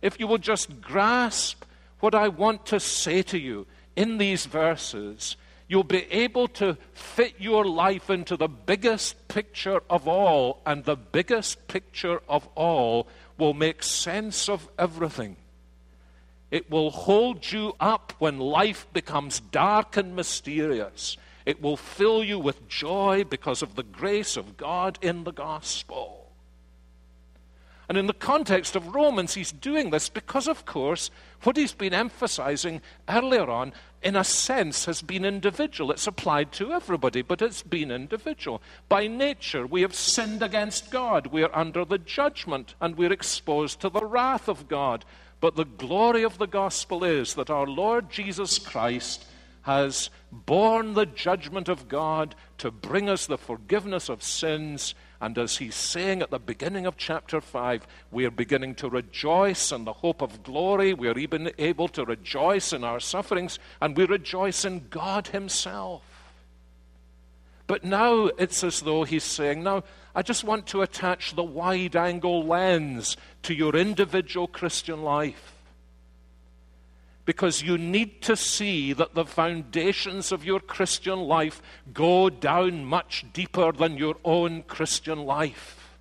if 0.00 0.18
you 0.18 0.26
will 0.26 0.38
just 0.38 0.80
grasp 0.80 1.64
what 2.00 2.14
I 2.14 2.28
want 2.28 2.64
to 2.66 2.80
say 2.80 3.22
to 3.24 3.38
you 3.38 3.66
in 3.94 4.16
these 4.16 4.46
verses, 4.46 5.36
you'll 5.68 5.84
be 5.84 6.10
able 6.12 6.48
to 6.48 6.76
fit 6.92 7.34
your 7.38 7.64
life 7.64 8.10
into 8.10 8.36
the 8.36 8.48
biggest 8.48 9.28
picture 9.28 9.80
of 9.90 10.06
all, 10.06 10.60
and 10.64 10.84
the 10.84 10.96
biggest 10.96 11.68
picture 11.68 12.20
of 12.28 12.48
all 12.54 13.08
will 13.38 13.54
make 13.54 13.82
sense 13.82 14.48
of 14.48 14.68
everything. 14.78 15.36
It 16.50 16.70
will 16.70 16.90
hold 16.90 17.50
you 17.50 17.74
up 17.80 18.12
when 18.18 18.38
life 18.38 18.86
becomes 18.92 19.40
dark 19.40 19.96
and 19.96 20.14
mysterious. 20.14 21.16
It 21.44 21.60
will 21.60 21.76
fill 21.76 22.22
you 22.22 22.38
with 22.38 22.68
joy 22.68 23.24
because 23.24 23.62
of 23.62 23.74
the 23.74 23.82
grace 23.82 24.36
of 24.36 24.56
God 24.56 24.98
in 25.02 25.24
the 25.24 25.32
gospel. 25.32 26.25
And 27.88 27.96
in 27.96 28.06
the 28.06 28.12
context 28.12 28.74
of 28.74 28.94
Romans, 28.94 29.34
he's 29.34 29.52
doing 29.52 29.90
this 29.90 30.08
because, 30.08 30.48
of 30.48 30.66
course, 30.66 31.10
what 31.44 31.56
he's 31.56 31.72
been 31.72 31.94
emphasizing 31.94 32.80
earlier 33.08 33.48
on, 33.48 33.72
in 34.02 34.16
a 34.16 34.24
sense, 34.24 34.86
has 34.86 35.02
been 35.02 35.24
individual. 35.24 35.92
It's 35.92 36.06
applied 36.06 36.50
to 36.52 36.72
everybody, 36.72 37.22
but 37.22 37.40
it's 37.40 37.62
been 37.62 37.92
individual. 37.92 38.60
By 38.88 39.06
nature, 39.06 39.66
we 39.66 39.82
have 39.82 39.94
sinned 39.94 40.42
against 40.42 40.90
God. 40.90 41.28
We 41.28 41.44
are 41.44 41.56
under 41.56 41.84
the 41.84 41.98
judgment 41.98 42.74
and 42.80 42.96
we're 42.96 43.12
exposed 43.12 43.80
to 43.80 43.88
the 43.88 44.04
wrath 44.04 44.48
of 44.48 44.66
God. 44.66 45.04
But 45.40 45.54
the 45.54 45.64
glory 45.64 46.24
of 46.24 46.38
the 46.38 46.46
gospel 46.46 47.04
is 47.04 47.34
that 47.34 47.50
our 47.50 47.66
Lord 47.66 48.10
Jesus 48.10 48.58
Christ 48.58 49.26
has 49.62 50.10
borne 50.32 50.94
the 50.94 51.06
judgment 51.06 51.68
of 51.68 51.88
God 51.88 52.34
to 52.58 52.70
bring 52.70 53.08
us 53.08 53.26
the 53.26 53.38
forgiveness 53.38 54.08
of 54.08 54.22
sins 54.22 54.94
and 55.20 55.38
as 55.38 55.56
he's 55.56 55.74
saying 55.74 56.20
at 56.20 56.30
the 56.30 56.38
beginning 56.38 56.86
of 56.86 56.96
chapter 56.96 57.40
5, 57.40 57.86
we 58.10 58.26
are 58.26 58.30
beginning 58.30 58.74
to 58.76 58.90
rejoice 58.90 59.72
in 59.72 59.84
the 59.84 59.94
hope 59.94 60.20
of 60.20 60.42
glory. 60.42 60.92
We 60.92 61.08
are 61.08 61.18
even 61.18 61.50
able 61.58 61.88
to 61.88 62.04
rejoice 62.04 62.72
in 62.72 62.84
our 62.84 63.00
sufferings, 63.00 63.58
and 63.80 63.96
we 63.96 64.04
rejoice 64.04 64.64
in 64.64 64.88
God 64.90 65.28
Himself. 65.28 66.02
But 67.66 67.82
now 67.82 68.26
it's 68.38 68.62
as 68.62 68.80
though 68.80 69.04
he's 69.04 69.24
saying, 69.24 69.62
Now, 69.62 69.84
I 70.14 70.22
just 70.22 70.44
want 70.44 70.66
to 70.68 70.82
attach 70.82 71.34
the 71.34 71.42
wide 71.42 71.96
angle 71.96 72.44
lens 72.44 73.16
to 73.42 73.54
your 73.54 73.74
individual 73.74 74.46
Christian 74.46 75.02
life 75.02 75.55
because 77.26 77.60
you 77.60 77.76
need 77.76 78.22
to 78.22 78.36
see 78.36 78.92
that 78.94 79.14
the 79.14 79.26
foundations 79.26 80.32
of 80.32 80.44
your 80.44 80.60
Christian 80.60 81.18
life 81.18 81.60
go 81.92 82.30
down 82.30 82.84
much 82.84 83.26
deeper 83.32 83.72
than 83.72 83.98
your 83.98 84.16
own 84.24 84.62
Christian 84.62 85.18
life. 85.18 85.98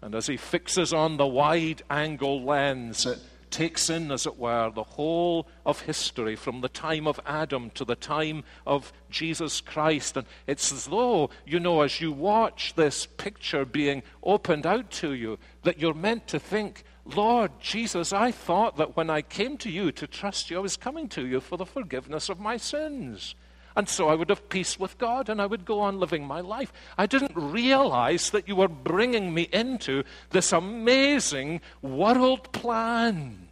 And 0.00 0.16
as 0.16 0.26
he 0.26 0.36
fixes 0.36 0.92
on 0.92 1.18
the 1.18 1.26
wide 1.26 1.82
angle 1.88 2.42
lens, 2.42 3.06
it 3.06 3.20
takes 3.50 3.90
in, 3.90 4.10
as 4.10 4.26
it 4.26 4.38
were, 4.38 4.70
the 4.70 4.82
whole 4.82 5.46
of 5.64 5.82
history 5.82 6.34
from 6.34 6.62
the 6.62 6.68
time 6.68 7.06
of 7.06 7.20
Adam 7.26 7.70
to 7.74 7.84
the 7.84 7.94
time 7.94 8.42
of 8.66 8.92
Jesus 9.10 9.60
Christ. 9.60 10.16
And 10.16 10.26
it's 10.46 10.72
as 10.72 10.86
though, 10.86 11.28
you 11.46 11.60
know, 11.60 11.82
as 11.82 12.00
you 12.00 12.10
watch 12.10 12.74
this 12.74 13.06
picture 13.06 13.64
being 13.66 14.02
opened 14.24 14.66
out 14.66 14.90
to 14.92 15.12
you, 15.12 15.38
that 15.62 15.78
you're 15.78 15.94
meant 15.94 16.26
to 16.28 16.40
think, 16.40 16.82
Lord 17.04 17.52
Jesus, 17.60 18.12
I 18.12 18.30
thought 18.30 18.76
that 18.76 18.96
when 18.96 19.10
I 19.10 19.22
came 19.22 19.56
to 19.58 19.70
you 19.70 19.90
to 19.92 20.06
trust 20.06 20.50
you, 20.50 20.58
I 20.58 20.60
was 20.60 20.76
coming 20.76 21.08
to 21.08 21.26
you 21.26 21.40
for 21.40 21.56
the 21.56 21.66
forgiveness 21.66 22.28
of 22.28 22.38
my 22.38 22.56
sins. 22.56 23.34
And 23.74 23.88
so 23.88 24.08
I 24.08 24.14
would 24.14 24.28
have 24.28 24.48
peace 24.48 24.78
with 24.78 24.98
God 24.98 25.28
and 25.28 25.40
I 25.40 25.46
would 25.46 25.64
go 25.64 25.80
on 25.80 25.98
living 25.98 26.26
my 26.26 26.40
life. 26.40 26.72
I 26.98 27.06
didn't 27.06 27.32
realize 27.34 28.30
that 28.30 28.46
you 28.46 28.56
were 28.56 28.68
bringing 28.68 29.32
me 29.32 29.48
into 29.52 30.04
this 30.30 30.52
amazing 30.52 31.60
world 31.80 32.52
plan. 32.52 33.48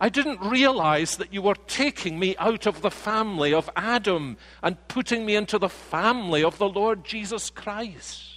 I 0.00 0.08
didn't 0.08 0.40
realize 0.40 1.16
that 1.16 1.32
you 1.32 1.42
were 1.42 1.56
taking 1.66 2.18
me 2.18 2.36
out 2.38 2.66
of 2.66 2.80
the 2.80 2.90
family 2.90 3.52
of 3.52 3.68
Adam 3.76 4.36
and 4.62 4.88
putting 4.88 5.26
me 5.26 5.36
into 5.36 5.58
the 5.58 5.68
family 5.68 6.42
of 6.42 6.56
the 6.58 6.68
Lord 6.68 7.04
Jesus 7.04 7.50
Christ. 7.50 8.29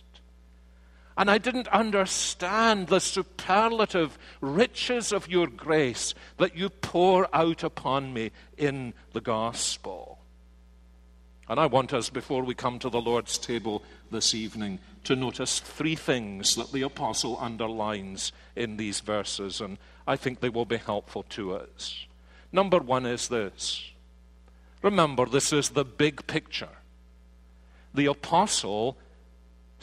And 1.18 1.30
I 1.30 1.38
didn't 1.38 1.68
understand 1.68 2.88
the 2.88 3.00
superlative 3.00 4.18
riches 4.42 5.12
of 5.12 5.30
your 5.30 5.48
grace 5.48 6.14
that 6.38 6.58
you 6.58 6.70
pour 6.70 7.28
out 7.36 7.64
upon 7.64 8.14
me 8.14 8.32
in 8.58 8.94
the 9.14 9.22
gospel. 9.22 10.20
And 11.50 11.60
I 11.60 11.66
want 11.66 11.94
us, 11.94 12.10
before 12.10 12.44
we 12.44 12.56
come 12.56 12.80
to 12.80 12.90
the 12.90 13.02
Lord's 13.02 13.38
table 13.38 13.84
this 14.10 14.34
evening, 14.34 14.80
to 15.04 15.16
notice 15.16 15.60
three 15.60 15.96
things 15.96 16.56
that 16.56 16.72
the 16.72 16.84
apostle 16.84 17.38
underlines 17.40 18.32
in 18.56 18.78
these 18.78 19.02
verses, 19.02 19.60
and 19.60 19.78
I 20.08 20.16
think 20.16 20.40
they 20.40 20.50
will 20.50 20.66
be 20.66 20.78
helpful 20.78 21.24
to 21.30 21.54
us. 21.54 22.06
Number 22.52 22.80
one 22.80 23.06
is 23.06 23.28
this 23.28 23.92
remember, 24.82 25.26
this 25.26 25.54
is 25.54 25.70
the 25.70 25.86
big 25.86 26.28
picture. 26.28 26.70
The 27.94 28.08
apostle 28.08 28.98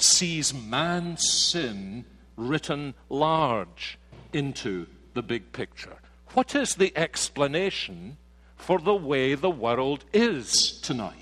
sees 0.03 0.55
man's 0.55 1.29
sin 1.29 2.05
written 2.37 2.95
large 3.09 3.99
into 4.33 4.87
the 5.15 5.23
big 5.23 5.53
picture. 5.53 5.97
What 6.35 6.55
is 6.55 6.75
the 6.75 6.97
explanation 6.97 8.17
for 8.57 8.79
the 8.79 8.95
way 8.95 9.35
the 9.35 9.51
world 9.51 10.05
is 10.13 10.81
tonight? 10.81 11.17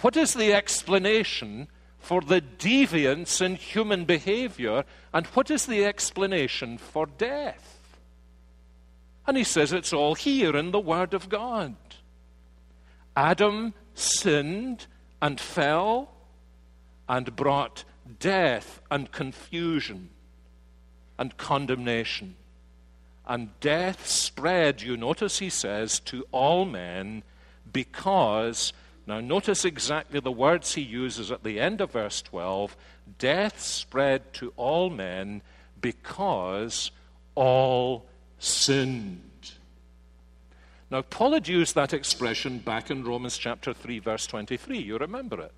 What 0.00 0.16
is 0.16 0.34
the 0.34 0.52
explanation 0.52 1.68
for 2.06 2.20
the 2.20 2.40
deviance 2.40 3.44
in 3.44 3.56
human 3.56 4.04
behavior. 4.04 4.84
And 5.12 5.26
what 5.28 5.50
is 5.50 5.66
the 5.66 5.84
explanation 5.84 6.78
for 6.78 7.06
death? 7.06 7.98
And 9.26 9.36
he 9.36 9.42
says 9.42 9.72
it's 9.72 9.92
all 9.92 10.14
here 10.14 10.56
in 10.56 10.70
the 10.70 10.78
Word 10.78 11.14
of 11.14 11.28
God. 11.28 11.74
Adam 13.16 13.74
sinned 13.94 14.86
and 15.20 15.40
fell 15.40 16.12
and 17.08 17.34
brought 17.36 17.84
death 18.18 18.80
and 18.90 19.10
confusion 19.12 20.10
and 21.18 21.36
condemnation. 21.36 22.36
And 23.26 23.58
death 23.60 24.06
spread, 24.06 24.82
you 24.82 24.96
notice 24.96 25.38
he 25.38 25.50
says, 25.50 25.98
to 26.00 26.26
all 26.30 26.64
men 26.64 27.22
because, 27.72 28.72
now 29.06 29.20
notice 29.20 29.64
exactly 29.64 30.20
the 30.20 30.30
words 30.30 30.74
he 30.74 30.82
uses 30.82 31.32
at 31.32 31.42
the 31.42 31.58
end 31.58 31.80
of 31.80 31.92
verse 31.92 32.22
12 32.22 32.76
death 33.18 33.60
spread 33.60 34.32
to 34.34 34.52
all 34.56 34.90
men 34.90 35.42
because 35.80 36.90
all 37.34 38.06
sinned. 38.38 39.22
Now, 40.90 41.02
Paul 41.02 41.32
had 41.32 41.48
used 41.48 41.74
that 41.74 41.92
expression 41.92 42.58
back 42.58 42.90
in 42.90 43.04
Romans 43.04 43.36
chapter 43.36 43.72
3, 43.72 43.98
verse 43.98 44.26
23. 44.26 44.78
You 44.78 44.98
remember 44.98 45.40
it. 45.40 45.52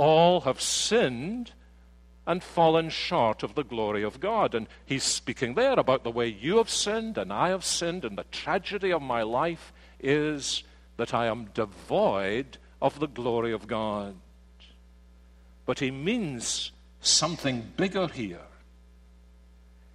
All 0.00 0.40
have 0.40 0.62
sinned 0.62 1.52
and 2.26 2.42
fallen 2.42 2.88
short 2.88 3.42
of 3.42 3.54
the 3.54 3.62
glory 3.62 4.02
of 4.02 4.18
God. 4.18 4.54
And 4.54 4.66
he's 4.86 5.04
speaking 5.04 5.54
there 5.54 5.78
about 5.78 6.04
the 6.04 6.10
way 6.10 6.26
you 6.26 6.56
have 6.56 6.70
sinned 6.70 7.18
and 7.18 7.30
I 7.30 7.50
have 7.50 7.66
sinned, 7.66 8.06
and 8.06 8.16
the 8.16 8.24
tragedy 8.32 8.92
of 8.92 9.02
my 9.02 9.20
life 9.22 9.74
is 9.98 10.64
that 10.96 11.12
I 11.12 11.26
am 11.26 11.50
devoid 11.52 12.56
of 12.80 12.98
the 12.98 13.08
glory 13.08 13.52
of 13.52 13.66
God. 13.66 14.14
But 15.66 15.80
he 15.80 15.90
means 15.90 16.72
something 17.02 17.72
bigger 17.76 18.06
here. 18.06 18.48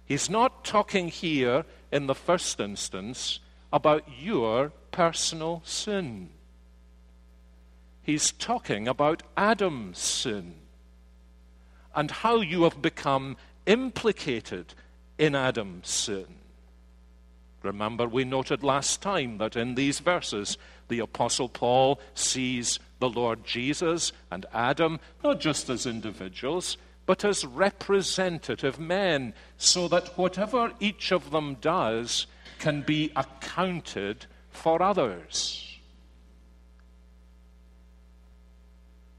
He's 0.04 0.30
not 0.30 0.64
talking 0.64 1.08
here 1.08 1.64
in 1.90 2.06
the 2.06 2.14
first 2.14 2.60
instance 2.60 3.40
about 3.72 4.04
your 4.20 4.70
personal 4.92 5.62
sin. 5.64 6.28
He's 8.06 8.30
talking 8.30 8.86
about 8.86 9.24
Adam's 9.36 9.98
sin 9.98 10.54
and 11.92 12.08
how 12.08 12.36
you 12.40 12.62
have 12.62 12.80
become 12.80 13.36
implicated 13.66 14.74
in 15.18 15.34
Adam's 15.34 15.88
sin. 15.88 16.26
Remember, 17.64 18.06
we 18.06 18.22
noted 18.22 18.62
last 18.62 19.02
time 19.02 19.38
that 19.38 19.56
in 19.56 19.74
these 19.74 19.98
verses, 19.98 20.56
the 20.86 21.00
Apostle 21.00 21.48
Paul 21.48 21.98
sees 22.14 22.78
the 23.00 23.10
Lord 23.10 23.44
Jesus 23.44 24.12
and 24.30 24.46
Adam 24.54 25.00
not 25.24 25.40
just 25.40 25.68
as 25.68 25.84
individuals, 25.84 26.76
but 27.06 27.24
as 27.24 27.44
representative 27.44 28.78
men, 28.78 29.34
so 29.56 29.88
that 29.88 30.16
whatever 30.16 30.72
each 30.78 31.10
of 31.10 31.32
them 31.32 31.56
does 31.60 32.28
can 32.60 32.82
be 32.82 33.10
accounted 33.16 34.26
for 34.52 34.80
others. 34.80 35.65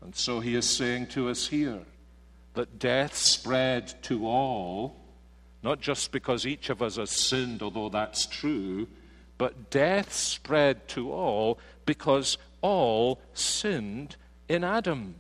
And 0.07 0.15
so 0.15 0.39
he 0.39 0.55
is 0.55 0.65
saying 0.65 1.07
to 1.07 1.27
us 1.27 1.47
here 1.47 1.81
that 2.53 2.79
death 2.79 3.13
spread 3.13 3.93
to 4.03 4.25
all, 4.25 4.95
not 5.61 5.81
just 5.81 6.13
because 6.13 6.45
each 6.45 6.69
of 6.69 6.81
us 6.81 6.95
has 6.95 7.11
sinned, 7.11 7.61
although 7.61 7.89
that's 7.89 8.25
true, 8.25 8.87
but 9.37 9.69
death 9.69 10.13
spread 10.13 10.87
to 10.87 11.11
all 11.11 11.59
because 11.85 12.37
all 12.61 13.19
sinned 13.33 14.15
in 14.47 14.63
Adam. 14.63 15.15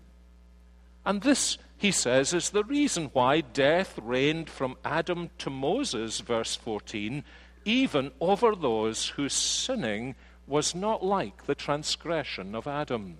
And 1.05 1.21
this, 1.21 1.57
he 1.75 1.91
says, 1.91 2.33
is 2.33 2.51
the 2.51 2.63
reason 2.63 3.09
why 3.11 3.41
death 3.41 3.99
reigned 4.01 4.49
from 4.49 4.77
Adam 4.85 5.31
to 5.39 5.49
Moses, 5.49 6.21
verse 6.21 6.55
14, 6.55 7.25
even 7.65 8.11
over 8.21 8.55
those 8.55 9.09
whose 9.09 9.33
sinning 9.33 10.15
was 10.47 10.73
not 10.73 11.03
like 11.03 11.45
the 11.45 11.55
transgression 11.55 12.55
of 12.55 12.67
Adam. 12.67 13.17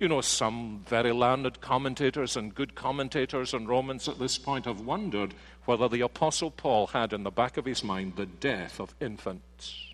You 0.00 0.08
know, 0.08 0.22
some 0.22 0.82
very 0.86 1.12
learned 1.12 1.60
commentators 1.60 2.34
and 2.34 2.54
good 2.54 2.74
commentators 2.74 3.52
on 3.52 3.66
Romans 3.66 4.08
at 4.08 4.18
this 4.18 4.38
point 4.38 4.64
have 4.64 4.80
wondered 4.80 5.34
whether 5.66 5.88
the 5.88 6.00
Apostle 6.00 6.50
Paul 6.50 6.86
had 6.86 7.12
in 7.12 7.22
the 7.22 7.30
back 7.30 7.58
of 7.58 7.66
his 7.66 7.84
mind 7.84 8.16
the 8.16 8.24
death 8.24 8.80
of 8.80 8.94
infants. 8.98 9.92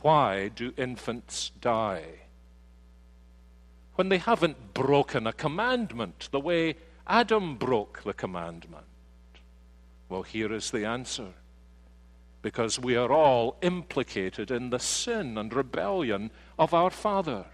Why 0.00 0.48
do 0.48 0.72
infants 0.78 1.50
die? 1.60 2.04
When 3.96 4.08
they 4.08 4.16
haven't 4.16 4.72
broken 4.72 5.26
a 5.26 5.32
commandment 5.34 6.30
the 6.32 6.40
way 6.40 6.76
Adam 7.06 7.56
broke 7.56 8.02
the 8.02 8.14
commandment. 8.14 8.86
Well, 10.08 10.22
here 10.22 10.54
is 10.54 10.70
the 10.70 10.86
answer. 10.86 11.34
Because 12.40 12.78
we 12.78 12.96
are 12.96 13.12
all 13.12 13.58
implicated 13.60 14.50
in 14.50 14.70
the 14.70 14.78
sin 14.78 15.36
and 15.36 15.52
rebellion 15.52 16.30
of 16.58 16.72
our 16.72 16.88
Father. 16.88 17.44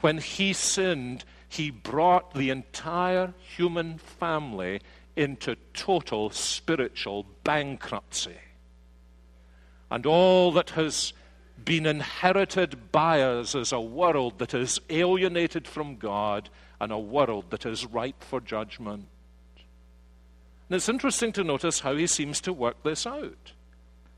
When 0.00 0.18
he 0.18 0.52
sinned, 0.52 1.24
he 1.48 1.70
brought 1.70 2.34
the 2.34 2.50
entire 2.50 3.34
human 3.56 3.98
family 3.98 4.80
into 5.16 5.56
total 5.74 6.30
spiritual 6.30 7.26
bankruptcy. 7.44 8.38
And 9.90 10.06
all 10.06 10.52
that 10.52 10.70
has 10.70 11.12
been 11.64 11.84
inherited 11.84 12.92
by 12.92 13.20
us 13.20 13.54
is 13.54 13.72
a 13.72 13.80
world 13.80 14.38
that 14.38 14.54
is 14.54 14.80
alienated 14.88 15.66
from 15.66 15.96
God 15.96 16.48
and 16.80 16.90
a 16.90 16.98
world 16.98 17.50
that 17.50 17.66
is 17.66 17.84
ripe 17.84 18.22
for 18.22 18.40
judgment. 18.40 19.06
And 20.68 20.76
it's 20.76 20.88
interesting 20.88 21.32
to 21.32 21.44
notice 21.44 21.80
how 21.80 21.96
he 21.96 22.06
seems 22.06 22.40
to 22.42 22.52
work 22.52 22.82
this 22.84 23.06
out. 23.06 23.52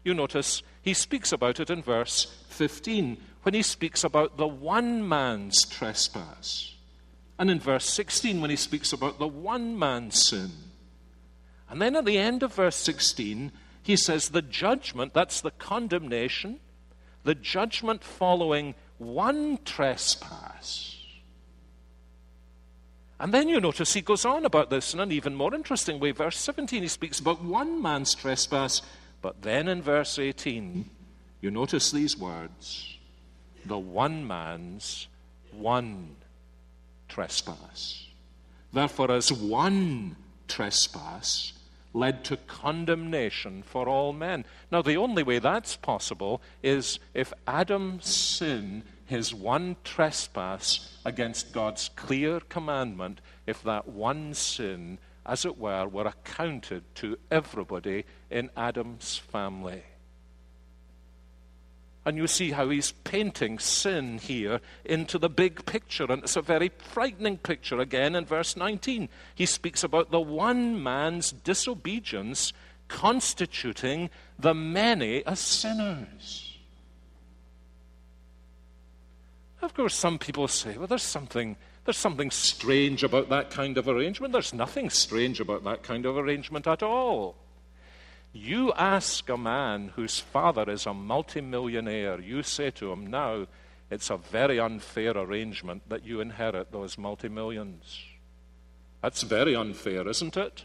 You 0.04 0.14
notice 0.14 0.62
he 0.82 0.94
speaks 0.94 1.32
about 1.32 1.58
it 1.58 1.70
in 1.70 1.82
verse 1.82 2.44
15 2.50 3.16
when 3.42 3.54
he 3.54 3.62
speaks 3.62 4.04
about 4.04 4.36
the 4.36 4.46
one 4.46 5.06
man's 5.06 5.64
trespass. 5.64 6.74
And 7.38 7.50
in 7.50 7.58
verse 7.58 7.88
16 7.88 8.40
when 8.40 8.50
he 8.50 8.56
speaks 8.56 8.92
about 8.92 9.18
the 9.18 9.26
one 9.26 9.78
man's 9.78 10.28
sin. 10.28 10.50
And 11.68 11.80
then 11.80 11.96
at 11.96 12.04
the 12.04 12.18
end 12.18 12.42
of 12.42 12.54
verse 12.54 12.76
16, 12.76 13.50
he 13.82 13.96
says 13.96 14.28
the 14.28 14.42
judgment, 14.42 15.12
that's 15.14 15.40
the 15.40 15.50
condemnation, 15.50 16.60
the 17.24 17.34
judgment 17.34 18.04
following 18.04 18.74
one 18.98 19.58
trespass. 19.64 20.98
And 23.18 23.32
then 23.32 23.48
you 23.48 23.60
notice 23.60 23.94
he 23.94 24.02
goes 24.02 24.24
on 24.24 24.44
about 24.44 24.70
this 24.70 24.94
in 24.94 25.00
an 25.00 25.12
even 25.12 25.34
more 25.34 25.54
interesting 25.54 26.00
way. 26.00 26.10
Verse 26.10 26.36
17, 26.38 26.82
he 26.82 26.88
speaks 26.88 27.20
about 27.20 27.42
one 27.42 27.80
man's 27.80 28.14
trespass, 28.14 28.82
but 29.20 29.42
then 29.42 29.68
in 29.68 29.80
verse 29.80 30.18
18, 30.18 30.90
you 31.40 31.50
notice 31.50 31.90
these 31.90 32.16
words 32.16 32.91
the 33.64 33.78
one 33.78 34.26
man's 34.26 35.08
one 35.52 36.16
trespass. 37.08 38.08
Therefore, 38.72 39.10
as 39.12 39.32
one 39.32 40.16
trespass 40.48 41.52
led 41.94 42.24
to 42.24 42.36
condemnation 42.36 43.62
for 43.62 43.88
all 43.88 44.12
men. 44.12 44.44
Now, 44.70 44.82
the 44.82 44.96
only 44.96 45.22
way 45.22 45.38
that's 45.38 45.76
possible 45.76 46.40
is 46.62 46.98
if 47.12 47.32
Adam's 47.46 48.06
sin, 48.06 48.82
his 49.06 49.34
one 49.34 49.76
trespass 49.84 50.98
against 51.04 51.52
God's 51.52 51.90
clear 51.90 52.40
commandment, 52.40 53.20
if 53.46 53.62
that 53.64 53.88
one 53.88 54.32
sin, 54.32 54.98
as 55.26 55.44
it 55.44 55.58
were, 55.58 55.86
were 55.86 56.06
accounted 56.06 56.82
to 56.96 57.18
everybody 57.30 58.04
in 58.30 58.48
Adam's 58.56 59.18
family. 59.18 59.82
And 62.04 62.16
you 62.16 62.26
see 62.26 62.50
how 62.50 62.68
he's 62.68 62.92
painting 63.04 63.60
sin 63.60 64.18
here 64.18 64.60
into 64.84 65.18
the 65.18 65.28
big 65.28 65.64
picture. 65.66 66.04
And 66.08 66.24
it's 66.24 66.36
a 66.36 66.42
very 66.42 66.72
frightening 66.76 67.38
picture 67.38 67.78
again 67.78 68.16
in 68.16 68.24
verse 68.24 68.56
19. 68.56 69.08
He 69.34 69.46
speaks 69.46 69.84
about 69.84 70.10
the 70.10 70.20
one 70.20 70.82
man's 70.82 71.30
disobedience 71.30 72.52
constituting 72.88 74.10
the 74.38 74.52
many 74.52 75.24
as 75.26 75.38
sinners. 75.38 76.58
Of 79.62 79.74
course, 79.74 79.94
some 79.94 80.18
people 80.18 80.48
say, 80.48 80.76
well, 80.76 80.88
there's 80.88 81.04
something, 81.04 81.56
there's 81.84 81.96
something 81.96 82.32
strange 82.32 83.04
about 83.04 83.28
that 83.28 83.50
kind 83.50 83.78
of 83.78 83.86
arrangement. 83.86 84.32
There's 84.32 84.52
nothing 84.52 84.90
strange 84.90 85.38
about 85.38 85.62
that 85.64 85.84
kind 85.84 86.04
of 86.04 86.16
arrangement 86.16 86.66
at 86.66 86.82
all. 86.82 87.36
You 88.32 88.72
ask 88.72 89.28
a 89.28 89.36
man 89.36 89.92
whose 89.94 90.18
father 90.18 90.70
is 90.70 90.86
a 90.86 90.94
multimillionaire, 90.94 92.20
you 92.20 92.42
say 92.42 92.70
to 92.72 92.90
him, 92.92 93.06
now, 93.06 93.46
it's 93.90 94.08
a 94.08 94.16
very 94.16 94.58
unfair 94.58 95.10
arrangement 95.10 95.82
that 95.90 96.06
you 96.06 96.22
inherit 96.22 96.72
those 96.72 96.96
multimillions. 96.96 98.04
That's 99.02 99.22
very 99.22 99.54
unfair, 99.54 100.08
isn't 100.08 100.36
it? 100.36 100.64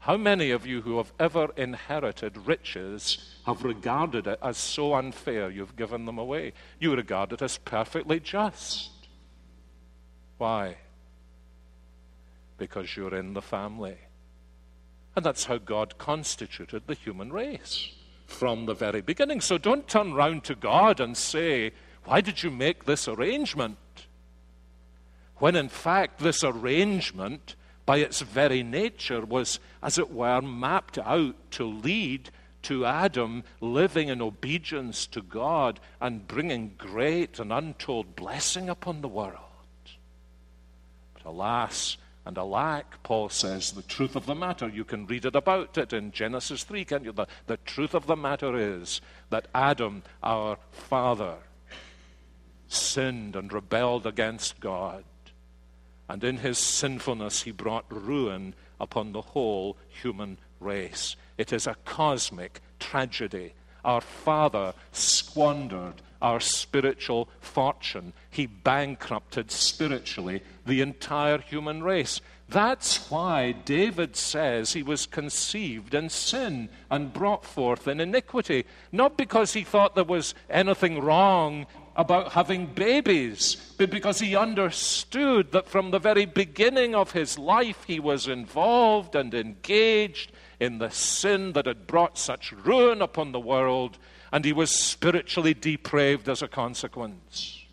How 0.00 0.16
many 0.16 0.50
of 0.50 0.66
you 0.66 0.80
who 0.80 0.96
have 0.96 1.12
ever 1.20 1.50
inherited 1.56 2.46
riches 2.46 3.36
have 3.46 3.62
regarded 3.62 4.26
it 4.26 4.38
as 4.42 4.56
so 4.56 4.94
unfair 4.94 5.50
you've 5.50 5.76
given 5.76 6.06
them 6.06 6.18
away? 6.18 6.54
You 6.80 6.96
regard 6.96 7.32
it 7.32 7.42
as 7.42 7.58
perfectly 7.58 8.18
just. 8.18 8.90
Why? 10.38 10.76
Because 12.56 12.96
you're 12.96 13.14
in 13.14 13.34
the 13.34 13.42
family. 13.42 13.98
And 15.18 15.26
that's 15.26 15.46
how 15.46 15.58
God 15.58 15.98
constituted 15.98 16.84
the 16.86 16.94
human 16.94 17.32
race 17.32 17.90
from 18.28 18.66
the 18.66 18.74
very 18.74 19.00
beginning. 19.00 19.40
So 19.40 19.58
don't 19.58 19.88
turn 19.88 20.14
round 20.14 20.44
to 20.44 20.54
God 20.54 21.00
and 21.00 21.16
say, 21.16 21.72
Why 22.04 22.20
did 22.20 22.44
you 22.44 22.52
make 22.52 22.84
this 22.84 23.08
arrangement? 23.08 23.78
When 25.38 25.56
in 25.56 25.70
fact, 25.70 26.20
this 26.20 26.44
arrangement, 26.44 27.56
by 27.84 27.96
its 27.96 28.20
very 28.20 28.62
nature, 28.62 29.26
was, 29.26 29.58
as 29.82 29.98
it 29.98 30.12
were, 30.12 30.40
mapped 30.40 30.98
out 30.98 31.34
to 31.50 31.64
lead 31.64 32.30
to 32.62 32.86
Adam 32.86 33.42
living 33.60 34.06
in 34.10 34.22
obedience 34.22 35.04
to 35.08 35.20
God 35.20 35.80
and 36.00 36.28
bringing 36.28 36.76
great 36.78 37.40
and 37.40 37.52
untold 37.52 38.14
blessing 38.14 38.68
upon 38.68 39.00
the 39.00 39.08
world. 39.08 39.34
But 41.14 41.24
alas, 41.24 41.96
and 42.28 42.36
alack, 42.36 43.02
Paul 43.04 43.30
says, 43.30 43.72
the 43.72 43.80
truth 43.80 44.14
of 44.14 44.26
the 44.26 44.34
matter, 44.34 44.68
you 44.68 44.84
can 44.84 45.06
read 45.06 45.24
it 45.24 45.34
about 45.34 45.78
it 45.78 45.94
in 45.94 46.12
Genesis 46.12 46.62
3, 46.62 46.84
can't 46.84 47.04
you? 47.04 47.12
The, 47.12 47.26
the 47.46 47.56
truth 47.56 47.94
of 47.94 48.06
the 48.06 48.16
matter 48.16 48.54
is 48.54 49.00
that 49.30 49.48
Adam, 49.54 50.02
our 50.22 50.58
father, 50.70 51.36
sinned 52.68 53.34
and 53.34 53.50
rebelled 53.50 54.06
against 54.06 54.60
God. 54.60 55.04
And 56.06 56.22
in 56.22 56.36
his 56.36 56.58
sinfulness, 56.58 57.44
he 57.44 57.50
brought 57.50 57.86
ruin 57.90 58.54
upon 58.78 59.12
the 59.12 59.22
whole 59.22 59.78
human 59.88 60.36
race. 60.60 61.16
It 61.38 61.50
is 61.50 61.66
a 61.66 61.76
cosmic 61.86 62.60
tragedy. 62.78 63.54
Our 63.86 64.02
father 64.02 64.74
squandered 64.92 66.02
our 66.20 66.40
spiritual 66.40 67.28
fortune. 67.40 68.12
He 68.30 68.46
bankrupted 68.46 69.50
spiritually 69.50 70.42
the 70.66 70.80
entire 70.80 71.38
human 71.38 71.82
race. 71.82 72.20
That's 72.48 73.10
why 73.10 73.52
David 73.52 74.16
says 74.16 74.72
he 74.72 74.82
was 74.82 75.04
conceived 75.06 75.94
in 75.94 76.08
sin 76.08 76.70
and 76.90 77.12
brought 77.12 77.44
forth 77.44 77.86
in 77.86 78.00
iniquity. 78.00 78.64
Not 78.90 79.18
because 79.18 79.52
he 79.52 79.64
thought 79.64 79.94
there 79.94 80.04
was 80.04 80.34
anything 80.48 81.00
wrong 81.02 81.66
about 81.94 82.32
having 82.32 82.64
babies, 82.66 83.56
but 83.76 83.90
because 83.90 84.20
he 84.20 84.36
understood 84.36 85.50
that 85.50 85.68
from 85.68 85.90
the 85.90 85.98
very 85.98 86.24
beginning 86.24 86.94
of 86.94 87.10
his 87.10 87.36
life 87.36 87.84
he 87.84 87.98
was 87.98 88.28
involved 88.28 89.16
and 89.16 89.34
engaged 89.34 90.30
in 90.60 90.78
the 90.78 90.90
sin 90.90 91.52
that 91.52 91.66
had 91.66 91.86
brought 91.88 92.16
such 92.16 92.52
ruin 92.52 93.02
upon 93.02 93.32
the 93.32 93.40
world 93.40 93.98
and 94.32 94.44
he 94.44 94.52
was 94.52 94.70
spiritually 94.70 95.54
depraved 95.54 96.28
as 96.28 96.42
a 96.42 96.48
consequence. 96.48 97.64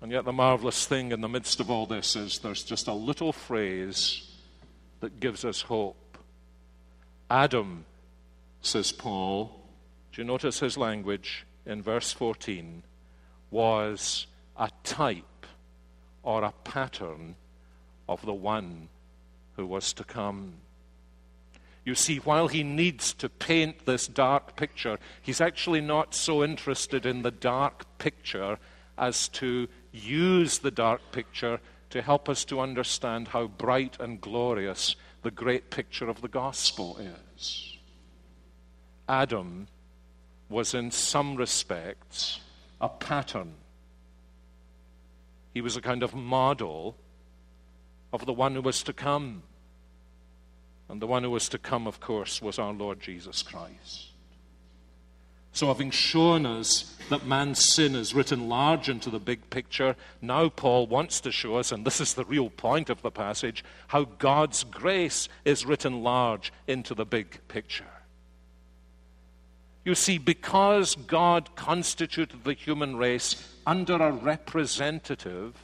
And 0.00 0.12
yet, 0.12 0.24
the 0.24 0.32
marvelous 0.32 0.86
thing 0.86 1.10
in 1.10 1.20
the 1.20 1.28
midst 1.28 1.58
of 1.58 1.70
all 1.70 1.86
this 1.86 2.16
is 2.16 2.38
there's 2.38 2.62
just 2.62 2.86
a 2.86 2.92
little 2.92 3.32
phrase 3.32 4.30
that 5.00 5.20
gives 5.20 5.44
us 5.44 5.62
hope. 5.62 6.18
Adam, 7.30 7.84
says 8.60 8.92
Paul, 8.92 9.60
do 10.12 10.20
you 10.20 10.26
notice 10.26 10.60
his 10.60 10.78
language 10.78 11.44
in 11.64 11.82
verse 11.82 12.12
14? 12.12 12.82
Was 13.50 14.26
a 14.56 14.70
type 14.84 15.46
or 16.22 16.44
a 16.44 16.52
pattern 16.64 17.36
of 18.08 18.24
the 18.24 18.34
one 18.34 18.88
who 19.56 19.66
was 19.66 19.92
to 19.94 20.04
come. 20.04 20.54
You 21.86 21.94
see, 21.94 22.16
while 22.16 22.48
he 22.48 22.64
needs 22.64 23.12
to 23.14 23.28
paint 23.28 23.86
this 23.86 24.08
dark 24.08 24.56
picture, 24.56 24.98
he's 25.22 25.40
actually 25.40 25.80
not 25.80 26.16
so 26.16 26.42
interested 26.42 27.06
in 27.06 27.22
the 27.22 27.30
dark 27.30 27.86
picture 27.98 28.58
as 28.98 29.28
to 29.28 29.68
use 29.92 30.58
the 30.58 30.72
dark 30.72 31.00
picture 31.12 31.60
to 31.90 32.02
help 32.02 32.28
us 32.28 32.44
to 32.46 32.58
understand 32.58 33.28
how 33.28 33.46
bright 33.46 33.98
and 34.00 34.20
glorious 34.20 34.96
the 35.22 35.30
great 35.30 35.70
picture 35.70 36.08
of 36.08 36.22
the 36.22 36.28
gospel 36.28 36.98
is. 37.36 37.78
Adam 39.08 39.68
was, 40.48 40.74
in 40.74 40.90
some 40.90 41.36
respects, 41.36 42.40
a 42.80 42.88
pattern. 42.88 43.54
He 45.54 45.60
was 45.60 45.76
a 45.76 45.80
kind 45.80 46.02
of 46.02 46.16
model 46.16 46.96
of 48.12 48.26
the 48.26 48.32
one 48.32 48.56
who 48.56 48.62
was 48.62 48.82
to 48.82 48.92
come. 48.92 49.44
And 50.88 51.02
the 51.02 51.06
one 51.06 51.24
who 51.24 51.30
was 51.30 51.48
to 51.48 51.58
come, 51.58 51.86
of 51.86 52.00
course, 52.00 52.40
was 52.40 52.58
our 52.58 52.72
Lord 52.72 53.00
Jesus 53.00 53.42
Christ. 53.42 54.10
So, 55.52 55.68
having 55.68 55.90
shown 55.90 56.44
us 56.44 56.94
that 57.08 57.26
man's 57.26 57.64
sin 57.64 57.94
is 57.94 58.14
written 58.14 58.46
large 58.48 58.90
into 58.90 59.08
the 59.08 59.18
big 59.18 59.48
picture, 59.48 59.96
now 60.20 60.50
Paul 60.50 60.86
wants 60.86 61.18
to 61.22 61.32
show 61.32 61.56
us, 61.56 61.72
and 61.72 61.84
this 61.84 61.98
is 61.98 62.12
the 62.12 62.26
real 62.26 62.50
point 62.50 62.90
of 62.90 63.00
the 63.00 63.10
passage, 63.10 63.64
how 63.88 64.04
God's 64.04 64.64
grace 64.64 65.30
is 65.46 65.64
written 65.64 66.02
large 66.02 66.52
into 66.66 66.94
the 66.94 67.06
big 67.06 67.40
picture. 67.48 67.86
You 69.82 69.94
see, 69.94 70.18
because 70.18 70.94
God 70.94 71.56
constituted 71.56 72.44
the 72.44 72.52
human 72.52 72.96
race 72.96 73.56
under 73.66 73.94
a 73.94 74.12
representative, 74.12 75.54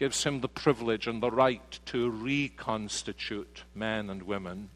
gives 0.00 0.24
him 0.24 0.40
the 0.40 0.48
privilege 0.48 1.06
and 1.06 1.22
the 1.22 1.30
right 1.30 1.78
to 1.84 2.08
reconstitute 2.08 3.64
men 3.74 4.08
and 4.08 4.22
women 4.22 4.70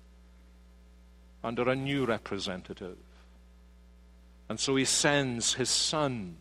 under 1.43 1.67
a 1.69 1.75
new 1.75 2.05
representative. 2.05 2.99
And 4.51 4.61
so 4.61 4.77
he 4.77 4.85
sends 4.85 5.55
his 5.55 5.71
son, 5.71 6.37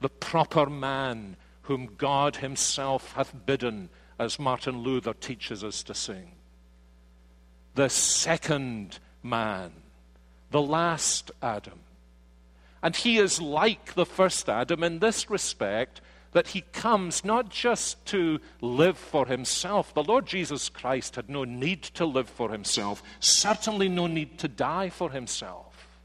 the 0.00 0.08
proper 0.08 0.66
man 0.66 1.36
whom 1.62 1.94
God 1.96 2.36
himself 2.36 3.12
hath 3.12 3.32
bidden, 3.46 3.90
as 4.18 4.40
Martin 4.40 4.80
Luther 4.80 5.14
teaches 5.14 5.62
us 5.62 5.84
to 5.84 5.94
sing. 5.94 6.32
The 7.76 7.88
second 7.88 8.98
man, 9.22 9.72
the 10.50 10.62
last 10.62 11.30
Adam. 11.40 11.78
And 12.82 12.96
he 12.96 13.18
is 13.18 13.40
like 13.40 13.94
the 13.94 14.06
first 14.06 14.48
Adam 14.48 14.82
in 14.82 14.98
this 14.98 15.30
respect 15.30 16.00
that 16.36 16.48
he 16.48 16.60
comes 16.60 17.24
not 17.24 17.48
just 17.48 18.04
to 18.04 18.38
live 18.60 18.98
for 18.98 19.24
himself. 19.24 19.94
The 19.94 20.04
Lord 20.04 20.26
Jesus 20.26 20.68
Christ 20.68 21.16
had 21.16 21.30
no 21.30 21.44
need 21.44 21.82
to 21.94 22.04
live 22.04 22.28
for 22.28 22.50
himself, 22.50 23.02
certainly 23.20 23.88
no 23.88 24.06
need 24.06 24.38
to 24.40 24.46
die 24.46 24.90
for 24.90 25.12
himself. 25.12 25.98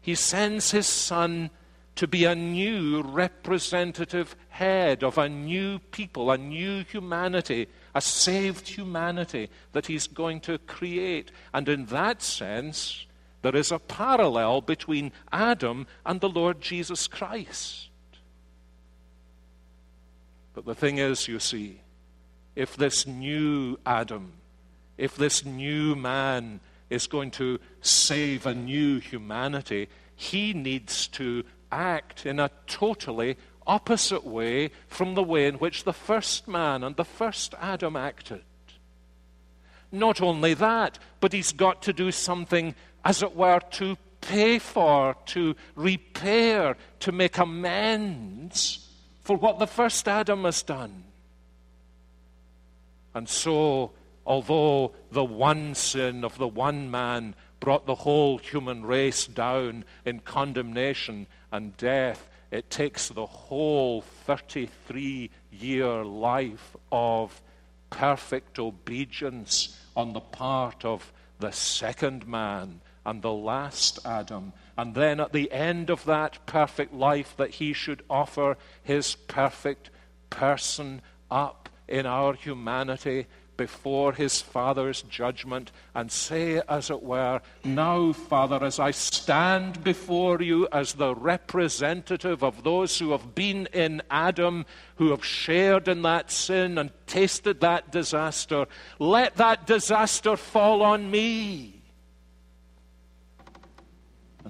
He 0.00 0.14
sends 0.14 0.70
his 0.70 0.86
Son 0.86 1.50
to 1.96 2.06
be 2.06 2.24
a 2.24 2.34
new 2.34 3.02
representative 3.02 4.34
head 4.48 5.04
of 5.04 5.18
a 5.18 5.28
new 5.28 5.80
people, 5.90 6.30
a 6.30 6.38
new 6.38 6.82
humanity, 6.84 7.66
a 7.94 8.00
saved 8.00 8.68
humanity 8.68 9.50
that 9.72 9.84
he's 9.84 10.06
going 10.06 10.40
to 10.40 10.56
create. 10.60 11.30
And 11.52 11.68
in 11.68 11.84
that 11.86 12.22
sense, 12.22 13.04
there 13.42 13.54
is 13.54 13.70
a 13.70 13.78
parallel 13.78 14.62
between 14.62 15.12
Adam 15.30 15.86
and 16.06 16.22
the 16.22 16.30
Lord 16.30 16.62
Jesus 16.62 17.06
Christ. 17.06 17.89
But 20.52 20.64
the 20.64 20.74
thing 20.74 20.98
is, 20.98 21.28
you 21.28 21.38
see, 21.38 21.80
if 22.56 22.76
this 22.76 23.06
new 23.06 23.78
Adam, 23.86 24.32
if 24.98 25.16
this 25.16 25.44
new 25.44 25.94
man 25.94 26.60
is 26.88 27.06
going 27.06 27.30
to 27.30 27.60
save 27.80 28.46
a 28.46 28.54
new 28.54 28.98
humanity, 28.98 29.88
he 30.16 30.52
needs 30.52 31.06
to 31.08 31.44
act 31.70 32.26
in 32.26 32.40
a 32.40 32.50
totally 32.66 33.36
opposite 33.66 34.26
way 34.26 34.70
from 34.88 35.14
the 35.14 35.22
way 35.22 35.46
in 35.46 35.54
which 35.54 35.84
the 35.84 35.92
first 35.92 36.48
man 36.48 36.82
and 36.82 36.96
the 36.96 37.04
first 37.04 37.54
Adam 37.60 37.94
acted. 37.94 38.42
Not 39.92 40.20
only 40.20 40.54
that, 40.54 40.98
but 41.20 41.32
he's 41.32 41.52
got 41.52 41.82
to 41.82 41.92
do 41.92 42.10
something, 42.10 42.74
as 43.04 43.22
it 43.22 43.36
were, 43.36 43.60
to 43.72 43.96
pay 44.20 44.58
for, 44.58 45.16
to 45.26 45.54
repair, 45.76 46.76
to 47.00 47.12
make 47.12 47.38
amends 47.38 48.89
for 49.20 49.36
what 49.36 49.58
the 49.58 49.66
first 49.66 50.06
Adam 50.08 50.44
has 50.44 50.62
done. 50.62 51.04
And 53.14 53.28
so, 53.28 53.92
although 54.26 54.92
the 55.10 55.24
one 55.24 55.74
sin 55.74 56.24
of 56.24 56.38
the 56.38 56.48
one 56.48 56.90
man 56.90 57.34
brought 57.58 57.86
the 57.86 57.94
whole 57.94 58.38
human 58.38 58.84
race 58.84 59.26
down 59.26 59.84
in 60.04 60.20
condemnation 60.20 61.26
and 61.52 61.76
death, 61.76 62.28
it 62.50 62.70
takes 62.70 63.08
the 63.08 63.26
whole 63.26 64.00
33 64.00 65.30
year 65.52 66.04
life 66.04 66.76
of 66.90 67.42
perfect 67.90 68.58
obedience 68.58 69.76
on 69.96 70.12
the 70.12 70.20
part 70.20 70.84
of 70.84 71.12
the 71.38 71.50
second 71.50 72.26
man 72.26 72.80
and 73.04 73.22
the 73.22 73.32
last 73.32 73.98
Adam 74.04 74.52
and 74.76 74.94
then 74.94 75.20
at 75.20 75.32
the 75.34 75.52
end 75.52 75.90
of 75.90 76.06
that 76.06 76.46
perfect 76.46 76.94
life, 76.94 77.34
that 77.36 77.50
he 77.50 77.74
should 77.74 78.02
offer 78.08 78.56
his 78.82 79.14
perfect 79.14 79.90
person 80.30 81.02
up 81.30 81.68
in 81.86 82.06
our 82.06 82.32
humanity, 82.32 83.26
before 83.60 84.14
his 84.14 84.40
Father's 84.40 85.02
judgment 85.02 85.70
and 85.94 86.10
say, 86.10 86.62
as 86.66 86.88
it 86.88 87.02
were, 87.02 87.42
Now, 87.62 88.14
Father, 88.14 88.64
as 88.64 88.78
I 88.78 88.90
stand 88.90 89.84
before 89.84 90.40
you 90.40 90.66
as 90.72 90.94
the 90.94 91.14
representative 91.14 92.42
of 92.42 92.62
those 92.64 92.98
who 92.98 93.10
have 93.10 93.34
been 93.34 93.68
in 93.74 94.00
Adam, 94.10 94.64
who 94.94 95.10
have 95.10 95.22
shared 95.22 95.88
in 95.88 96.00
that 96.00 96.30
sin 96.30 96.78
and 96.78 96.90
tasted 97.06 97.60
that 97.60 97.92
disaster, 97.92 98.64
let 98.98 99.36
that 99.36 99.66
disaster 99.66 100.38
fall 100.38 100.80
on 100.80 101.10
me. 101.10 101.79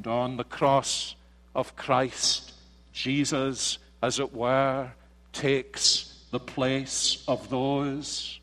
And 0.01 0.07
on 0.07 0.39
the 0.39 0.45
cross 0.45 1.15
of 1.55 1.77
Christ, 1.77 2.55
Jesus, 2.91 3.77
as 4.03 4.19
it 4.19 4.33
were, 4.33 4.93
takes 5.35 6.25
the 6.31 6.41
place 6.41 7.23
of 7.29 7.51
those 7.51 8.41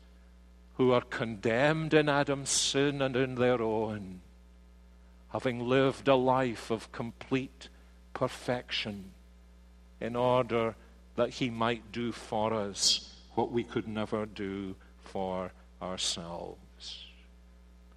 who 0.76 0.92
are 0.92 1.00
condemned 1.00 1.94
in 1.94 2.08
Adam's 2.08 2.50
sin 2.50 3.02
and 3.02 3.16
in 3.16 3.34
their 3.34 3.60
own, 3.60 4.20
having 5.32 5.68
lived 5.68 6.06
a 6.06 6.14
life 6.14 6.70
of 6.70 6.92
complete 6.92 7.68
perfection 8.14 9.10
in 10.00 10.14
order 10.14 10.76
that 11.16 11.30
he 11.30 11.50
might 11.50 11.90
do 11.90 12.12
for 12.12 12.54
us 12.54 13.16
what 13.34 13.50
we 13.50 13.64
could 13.64 13.88
never 13.88 14.26
do 14.26 14.76
for 15.00 15.50
ourselves. 15.82 17.06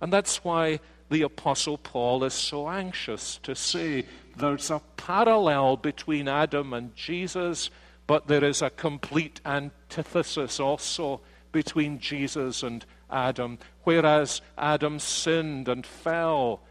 And 0.02 0.12
that's 0.12 0.44
why 0.44 0.80
the 1.12 1.22
Apostle 1.24 1.78
Paul 1.78 2.24
is 2.24 2.34
so 2.34 2.70
anxious 2.70 3.38
to 3.44 3.54
say 3.54 4.06
there's 4.38 4.72
a 4.72 4.82
parallel 4.96 5.76
between 5.76 6.30
Adam 6.30 6.72
and 6.72 6.96
Jesus, 6.96 7.70
but 8.08 8.28
there 8.28 8.46
is 8.46 8.62
a 8.62 8.70
complete 8.70 9.42
antithesis 9.46 10.58
also 10.58 11.20
between 11.52 12.00
Jesus 12.00 12.64
and 12.64 12.86
Adam. 13.12 13.60
Whereas 13.84 14.42
Adam 14.58 15.00
sinned 15.00 15.68
and 15.68 15.86
fell, 15.86 16.62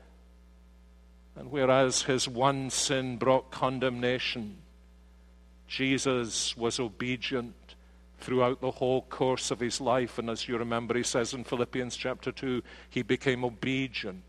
and 1.36 1.50
whereas 1.50 2.02
his 2.02 2.26
one 2.26 2.70
sin 2.70 3.18
brought 3.18 3.50
condemnation, 3.50 4.56
Jesus 5.68 6.56
was 6.56 6.80
obedient 6.80 7.54
throughout 8.20 8.62
the 8.62 8.70
whole 8.70 9.02
course 9.02 9.50
of 9.50 9.60
his 9.60 9.82
life. 9.82 10.18
And 10.18 10.30
as 10.30 10.48
you 10.48 10.56
remember, 10.56 10.96
he 10.96 11.02
says 11.02 11.34
in 11.34 11.44
Philippians 11.44 11.94
chapter 11.94 12.32
2, 12.32 12.62
he 12.88 13.02
became 13.02 13.44
obedient 13.44 14.22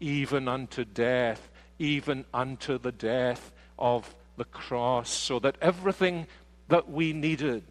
even 0.00 0.48
unto 0.48 0.84
death, 0.84 1.50
even 1.78 2.24
unto 2.32 2.78
the 2.78 2.92
death 2.92 3.52
of 3.78 4.14
the 4.36 4.44
cross, 4.44 5.10
so 5.10 5.38
that 5.38 5.56
everything 5.60 6.26
that 6.68 6.90
we 6.90 7.12
needed 7.12 7.62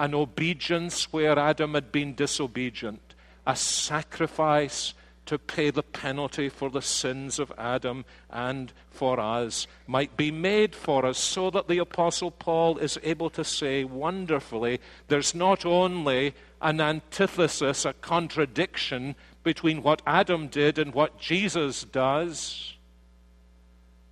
an 0.00 0.14
obedience 0.14 1.12
where 1.12 1.38
Adam 1.38 1.74
had 1.74 1.90
been 1.90 2.14
disobedient, 2.14 3.14
a 3.46 3.56
sacrifice 3.56 4.94
to 5.26 5.38
pay 5.38 5.70
the 5.70 5.82
penalty 5.82 6.48
for 6.48 6.70
the 6.70 6.80
sins 6.80 7.38
of 7.38 7.52
Adam 7.58 8.04
and 8.30 8.72
for 8.88 9.20
us 9.20 9.66
might 9.86 10.16
be 10.16 10.30
made 10.30 10.74
for 10.74 11.04
us, 11.04 11.18
so 11.18 11.50
that 11.50 11.68
the 11.68 11.78
Apostle 11.78 12.30
Paul 12.30 12.78
is 12.78 12.98
able 13.02 13.28
to 13.30 13.44
say 13.44 13.84
wonderfully 13.84 14.80
there's 15.08 15.34
not 15.34 15.66
only 15.66 16.34
an 16.62 16.80
antithesis, 16.80 17.84
a 17.84 17.92
contradiction 17.92 19.14
between 19.48 19.82
what 19.82 20.02
Adam 20.06 20.46
did 20.48 20.78
and 20.78 20.92
what 20.92 21.18
Jesus 21.18 21.82
does, 21.82 22.74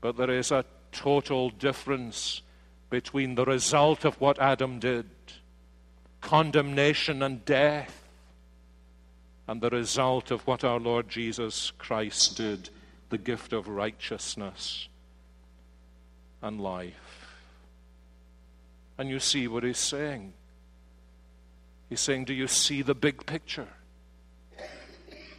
but 0.01 0.17
there 0.17 0.31
is 0.31 0.51
a 0.51 0.65
total 0.93 1.51
difference 1.51 2.41
between 2.89 3.35
the 3.35 3.45
result 3.45 4.07
of 4.07 4.19
what 4.19 4.39
Adam 4.39 4.79
did, 4.79 5.05
condemnation 6.23 7.23
and 7.23 7.45
death, 7.45 8.09
and 9.47 9.61
the 9.61 9.69
result 9.69 10.31
of 10.31 10.47
what 10.47 10.65
our 10.65 10.81
Lord 10.81 11.11
Jesus 11.11 11.71
Christ 11.77 12.39
did, 12.39 12.71
the 13.11 13.19
gift 13.19 13.53
of 13.53 13.69
righteousness 13.69 14.89
and 16.41 16.59
life. 16.63 17.37
And 18.97 19.11
you 19.11 19.21
see 19.21 19.47
what 19.49 19.65
he's 19.65 19.77
saying. 19.77 20.33
He's 21.91 22.01
saying, 22.01 22.25
Do 22.25 22.33
you 22.33 22.49
see 22.49 22.81
the 22.81 22.95
big 22.95 23.27
picture? 23.27 23.69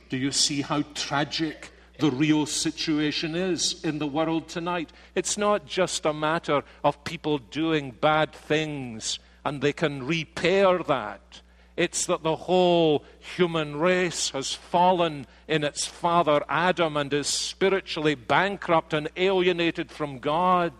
Do 0.09 0.17
you 0.17 0.31
see 0.31 0.61
how 0.61 0.83
tragic 0.93 1.71
the 1.99 2.11
real 2.11 2.45
situation 2.45 3.35
is 3.35 3.83
in 3.83 3.99
the 3.99 4.07
world 4.07 4.47
tonight? 4.47 4.91
It's 5.15 5.37
not 5.37 5.65
just 5.65 6.05
a 6.05 6.13
matter 6.13 6.63
of 6.83 7.03
people 7.03 7.39
doing 7.39 7.91
bad 7.91 8.33
things 8.33 9.19
and 9.43 9.61
they 9.61 9.73
can 9.73 10.05
repair 10.05 10.79
that. 10.83 11.41
It's 11.75 12.07
that 12.07 12.23
the 12.23 12.35
whole 12.35 13.05
human 13.19 13.75
race 13.75 14.31
has 14.31 14.53
fallen 14.53 15.27
in 15.47 15.63
its 15.63 15.85
father 15.85 16.43
Adam 16.49 16.97
and 16.97 17.13
is 17.13 17.27
spiritually 17.27 18.15
bankrupt 18.15 18.93
and 18.93 19.09
alienated 19.15 19.91
from 19.91 20.17
God 20.17 20.73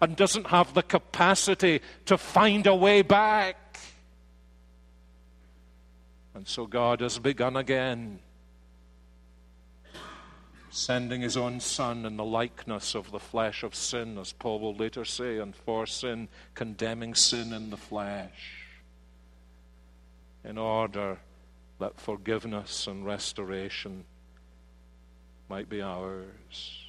and 0.00 0.16
doesn't 0.16 0.48
have 0.48 0.74
the 0.74 0.82
capacity 0.82 1.80
to 2.06 2.18
find 2.18 2.66
a 2.66 2.74
way 2.74 3.02
back. 3.02 3.78
And 6.34 6.48
so 6.48 6.66
God 6.66 7.00
has 7.00 7.18
begun 7.20 7.56
again 7.56 8.18
sending 10.72 11.20
his 11.20 11.36
own 11.36 11.60
Son 11.60 12.06
in 12.06 12.16
the 12.16 12.24
likeness 12.24 12.94
of 12.94 13.10
the 13.12 13.20
flesh 13.20 13.62
of 13.62 13.74
sin, 13.74 14.16
as 14.16 14.32
Paul 14.32 14.58
will 14.58 14.74
later 14.74 15.04
say, 15.04 15.36
and 15.36 15.54
for 15.54 15.86
sin, 15.86 16.28
condemning 16.54 17.14
sin 17.14 17.52
in 17.52 17.68
the 17.68 17.76
flesh, 17.76 18.56
in 20.42 20.56
order 20.56 21.18
that 21.78 22.00
forgiveness 22.00 22.86
and 22.86 23.04
restoration 23.04 24.04
might 25.50 25.68
be 25.68 25.82
ours. 25.82 26.86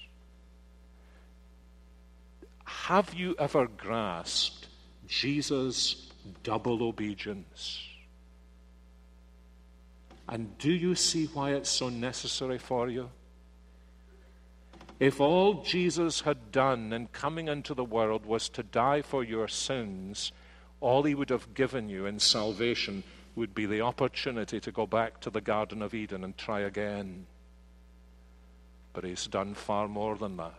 Have 2.63 3.13
you 3.13 3.35
ever 3.37 3.67
grasped 3.67 4.69
Jesus' 5.07 6.09
double 6.43 6.83
obedience? 6.83 7.81
And 10.29 10.57
do 10.57 10.71
you 10.71 10.95
see 10.95 11.25
why 11.25 11.51
it's 11.51 11.69
so 11.69 11.89
necessary 11.89 12.57
for 12.57 12.87
you? 12.89 13.09
If 14.99 15.19
all 15.19 15.63
Jesus 15.63 16.21
had 16.21 16.51
done 16.51 16.93
in 16.93 17.07
coming 17.07 17.47
into 17.47 17.73
the 17.73 17.83
world 17.83 18.25
was 18.25 18.49
to 18.49 18.63
die 18.63 19.01
for 19.01 19.23
your 19.23 19.47
sins, 19.47 20.31
all 20.79 21.03
he 21.03 21.15
would 21.15 21.29
have 21.29 21.53
given 21.53 21.89
you 21.89 22.05
in 22.05 22.19
salvation 22.19 23.03
would 23.35 23.55
be 23.55 23.65
the 23.65 23.81
opportunity 23.81 24.59
to 24.59 24.71
go 24.71 24.85
back 24.85 25.19
to 25.21 25.29
the 25.29 25.41
Garden 25.41 25.81
of 25.81 25.93
Eden 25.93 26.23
and 26.23 26.37
try 26.37 26.61
again. 26.61 27.25
But 28.93 29.03
he's 29.03 29.25
done 29.25 29.55
far 29.55 29.87
more 29.87 30.15
than 30.15 30.37
that. 30.37 30.53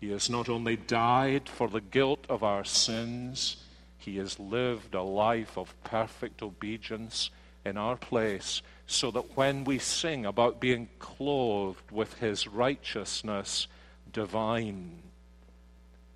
He 0.00 0.10
has 0.10 0.30
not 0.30 0.48
only 0.48 0.76
died 0.76 1.48
for 1.48 1.68
the 1.68 1.80
guilt 1.80 2.24
of 2.28 2.44
our 2.44 2.64
sins, 2.64 3.56
he 3.98 4.18
has 4.18 4.38
lived 4.38 4.94
a 4.94 5.02
life 5.02 5.56
of 5.56 5.74
perfect 5.82 6.42
obedience 6.42 7.30
in 7.64 7.76
our 7.76 7.96
place 7.96 8.62
so 8.86 9.10
that 9.10 9.36
when 9.36 9.64
we 9.64 9.78
sing 9.78 10.26
about 10.26 10.60
being 10.60 10.88
clothed 10.98 11.90
with 11.90 12.14
his 12.14 12.46
righteousness 12.46 13.66
divine, 14.12 15.02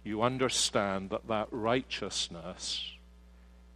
you 0.05 0.23
understand 0.23 1.11
that 1.11 1.27
that 1.29 1.49
righteousness 1.51 2.93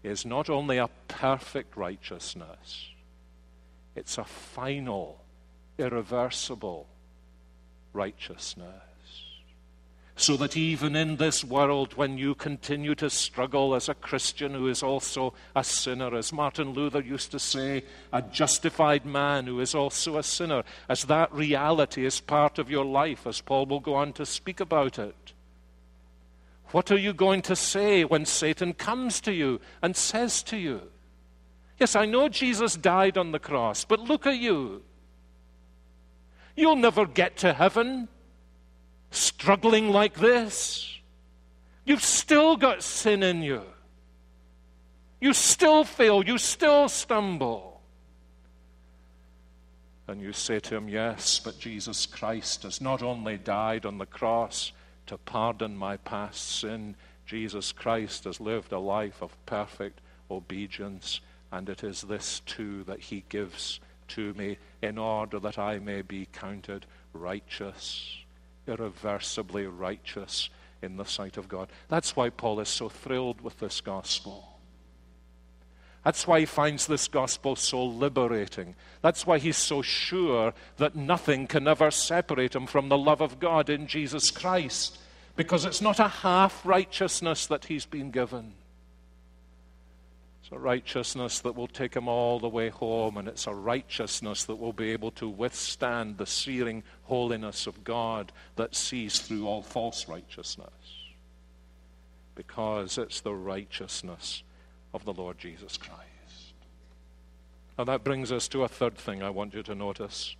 is 0.02 0.26
not 0.26 0.50
only 0.50 0.78
a 0.78 0.90
perfect 1.08 1.76
righteousness, 1.76 2.88
it's 3.94 4.18
a 4.18 4.24
final, 4.24 5.20
irreversible 5.78 6.86
righteousness 7.92 8.91
so 10.16 10.36
that 10.36 10.56
even 10.56 10.94
in 10.94 11.16
this 11.16 11.42
world, 11.42 11.94
when 11.94 12.18
you 12.18 12.34
continue 12.34 12.94
to 12.94 13.08
struggle 13.08 13.74
as 13.74 13.88
a 13.88 13.94
Christian 13.94 14.52
who 14.52 14.68
is 14.68 14.82
also 14.82 15.32
a 15.56 15.64
sinner, 15.64 16.14
as 16.14 16.32
Martin 16.32 16.70
Luther 16.74 17.00
used 17.00 17.30
to 17.30 17.38
say, 17.38 17.84
a 18.12 18.20
justified 18.20 19.06
man 19.06 19.46
who 19.46 19.58
is 19.60 19.74
also 19.74 20.18
a 20.18 20.22
sinner, 20.22 20.62
as 20.88 21.04
that 21.04 21.32
reality 21.32 22.04
is 22.04 22.20
part 22.20 22.58
of 22.58 22.70
your 22.70 22.84
life, 22.84 23.26
as 23.26 23.40
Paul 23.40 23.66
will 23.66 23.80
go 23.80 23.94
on 23.94 24.12
to 24.14 24.26
speak 24.26 24.60
about 24.60 24.98
it. 24.98 25.32
What 26.72 26.90
are 26.90 26.98
you 26.98 27.12
going 27.12 27.42
to 27.42 27.56
say 27.56 28.04
when 28.04 28.24
Satan 28.24 28.74
comes 28.74 29.20
to 29.22 29.32
you 29.32 29.60
and 29.82 29.96
says 29.96 30.42
to 30.44 30.56
you, 30.56 30.82
Yes, 31.78 31.96
I 31.96 32.04
know 32.04 32.28
Jesus 32.28 32.76
died 32.76 33.18
on 33.18 33.32
the 33.32 33.38
cross, 33.38 33.84
but 33.84 33.98
look 33.98 34.26
at 34.26 34.36
you. 34.36 34.82
You'll 36.54 36.76
never 36.76 37.06
get 37.06 37.38
to 37.38 37.54
heaven 37.54 38.08
struggling 39.14 39.90
like 39.90 40.14
this, 40.14 40.98
you've 41.84 42.04
still 42.04 42.56
got 42.56 42.82
sin 42.82 43.22
in 43.22 43.42
you. 43.42 43.62
You 45.20 45.32
still 45.32 45.84
fail. 45.84 46.24
You 46.24 46.38
still 46.38 46.88
stumble. 46.88 47.80
And 50.08 50.20
you 50.20 50.32
say 50.32 50.58
to 50.60 50.76
him, 50.76 50.88
Yes, 50.88 51.38
but 51.38 51.58
Jesus 51.58 52.06
Christ 52.06 52.64
has 52.64 52.80
not 52.80 53.02
only 53.02 53.38
died 53.38 53.86
on 53.86 53.98
the 53.98 54.06
cross 54.06 54.72
to 55.06 55.16
pardon 55.16 55.76
my 55.76 55.96
past 55.96 56.60
sin, 56.60 56.96
Jesus 57.24 57.72
Christ 57.72 58.24
has 58.24 58.40
lived 58.40 58.72
a 58.72 58.78
life 58.78 59.22
of 59.22 59.36
perfect 59.46 60.00
obedience 60.30 61.20
And 61.52 61.68
it 61.68 61.84
is 61.84 62.02
this 62.02 62.40
too 62.40 62.82
that 62.84 62.98
he 62.98 63.24
gives 63.28 63.78
to 64.08 64.32
me 64.34 64.56
in 64.80 64.96
order 64.96 65.38
that 65.38 65.58
I 65.58 65.78
may 65.78 66.00
be 66.00 66.26
counted 66.32 66.86
righteous, 67.12 68.21
irreversibly 68.66 69.66
righteous 69.66 70.50
in 70.82 70.96
the 70.96 71.04
sight 71.04 71.36
of 71.36 71.48
God. 71.48 71.68
That's 71.88 72.16
why 72.16 72.30
Paul 72.30 72.60
is 72.60 72.68
so 72.68 72.88
thrilled 72.88 73.40
with 73.40 73.58
this 73.58 73.80
gospel. 73.80 74.48
That's 76.04 76.26
why 76.26 76.40
he 76.40 76.46
finds 76.46 76.86
this 76.86 77.06
gospel 77.06 77.54
so 77.54 77.84
liberating. 77.84 78.74
That's 79.02 79.24
why 79.24 79.38
he's 79.38 79.56
so 79.56 79.82
sure 79.82 80.52
that 80.78 80.96
nothing 80.96 81.46
can 81.46 81.68
ever 81.68 81.92
separate 81.92 82.56
him 82.56 82.66
from 82.66 82.88
the 82.88 82.98
love 82.98 83.20
of 83.20 83.38
God 83.38 83.70
in 83.70 83.86
Jesus 83.86 84.30
Christ. 84.30 84.98
Because 85.36 85.64
it's 85.64 85.80
not 85.80 86.00
a 86.00 86.08
half 86.08 86.66
righteousness 86.66 87.46
that 87.46 87.66
he's 87.66 87.86
been 87.86 88.10
given. 88.10 88.54
A 90.52 90.58
righteousness 90.58 91.40
that 91.40 91.56
will 91.56 91.66
take 91.66 91.94
him 91.94 92.08
all 92.08 92.38
the 92.38 92.48
way 92.48 92.68
home, 92.68 93.16
and 93.16 93.26
it's 93.26 93.46
a 93.46 93.54
righteousness 93.54 94.44
that 94.44 94.56
will 94.56 94.74
be 94.74 94.90
able 94.90 95.10
to 95.12 95.26
withstand 95.26 96.18
the 96.18 96.26
searing 96.26 96.82
holiness 97.04 97.66
of 97.66 97.82
God 97.84 98.32
that 98.56 98.74
sees 98.74 99.18
through 99.20 99.46
all 99.46 99.62
false 99.62 100.08
righteousness. 100.08 100.68
Because 102.34 102.98
it's 102.98 103.20
the 103.20 103.34
righteousness 103.34 104.42
of 104.92 105.06
the 105.06 105.14
Lord 105.14 105.38
Jesus 105.38 105.78
Christ. 105.78 106.02
Now 107.78 107.84
that 107.84 108.04
brings 108.04 108.30
us 108.30 108.46
to 108.48 108.62
a 108.62 108.68
third 108.68 108.98
thing 108.98 109.22
I 109.22 109.30
want 109.30 109.54
you 109.54 109.62
to 109.62 109.74
notice. 109.74 110.36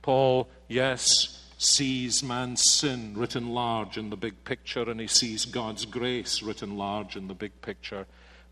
Paul, 0.00 0.48
yes, 0.66 1.44
sees 1.58 2.22
man's 2.22 2.62
sin 2.62 3.14
written 3.16 3.50
large 3.50 3.98
in 3.98 4.08
the 4.08 4.16
big 4.16 4.44
picture, 4.44 4.88
and 4.88 4.98
he 4.98 5.06
sees 5.06 5.44
God's 5.44 5.84
grace 5.84 6.42
written 6.42 6.78
large 6.78 7.16
in 7.16 7.28
the 7.28 7.34
big 7.34 7.60
picture. 7.60 8.06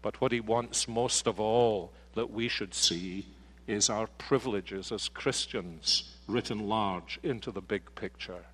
But 0.04 0.20
what 0.20 0.32
he 0.32 0.40
wants 0.40 0.86
most 0.86 1.26
of 1.26 1.40
all 1.40 1.90
that 2.12 2.30
we 2.30 2.46
should 2.46 2.74
see 2.74 3.24
is 3.66 3.88
our 3.88 4.06
privileges 4.18 4.92
as 4.92 5.08
Christians 5.08 6.14
written 6.28 6.68
large 6.68 7.18
into 7.22 7.50
the 7.50 7.62
big 7.62 7.94
picture. 7.94 8.44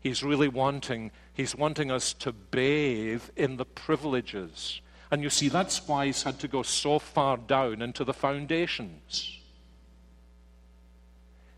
He's 0.00 0.24
really 0.24 0.48
wanting, 0.48 1.10
he's 1.34 1.54
wanting 1.54 1.90
us 1.90 2.14
to 2.14 2.32
bathe 2.32 3.24
in 3.36 3.58
the 3.58 3.66
privileges 3.66 4.80
and 5.10 5.22
you 5.22 5.30
see, 5.30 5.48
that's 5.48 5.86
why 5.86 6.06
he's 6.06 6.22
had 6.22 6.38
to 6.40 6.48
go 6.48 6.62
so 6.62 6.98
far 6.98 7.36
down 7.36 7.80
into 7.80 8.04
the 8.04 8.12
foundations. 8.12 9.38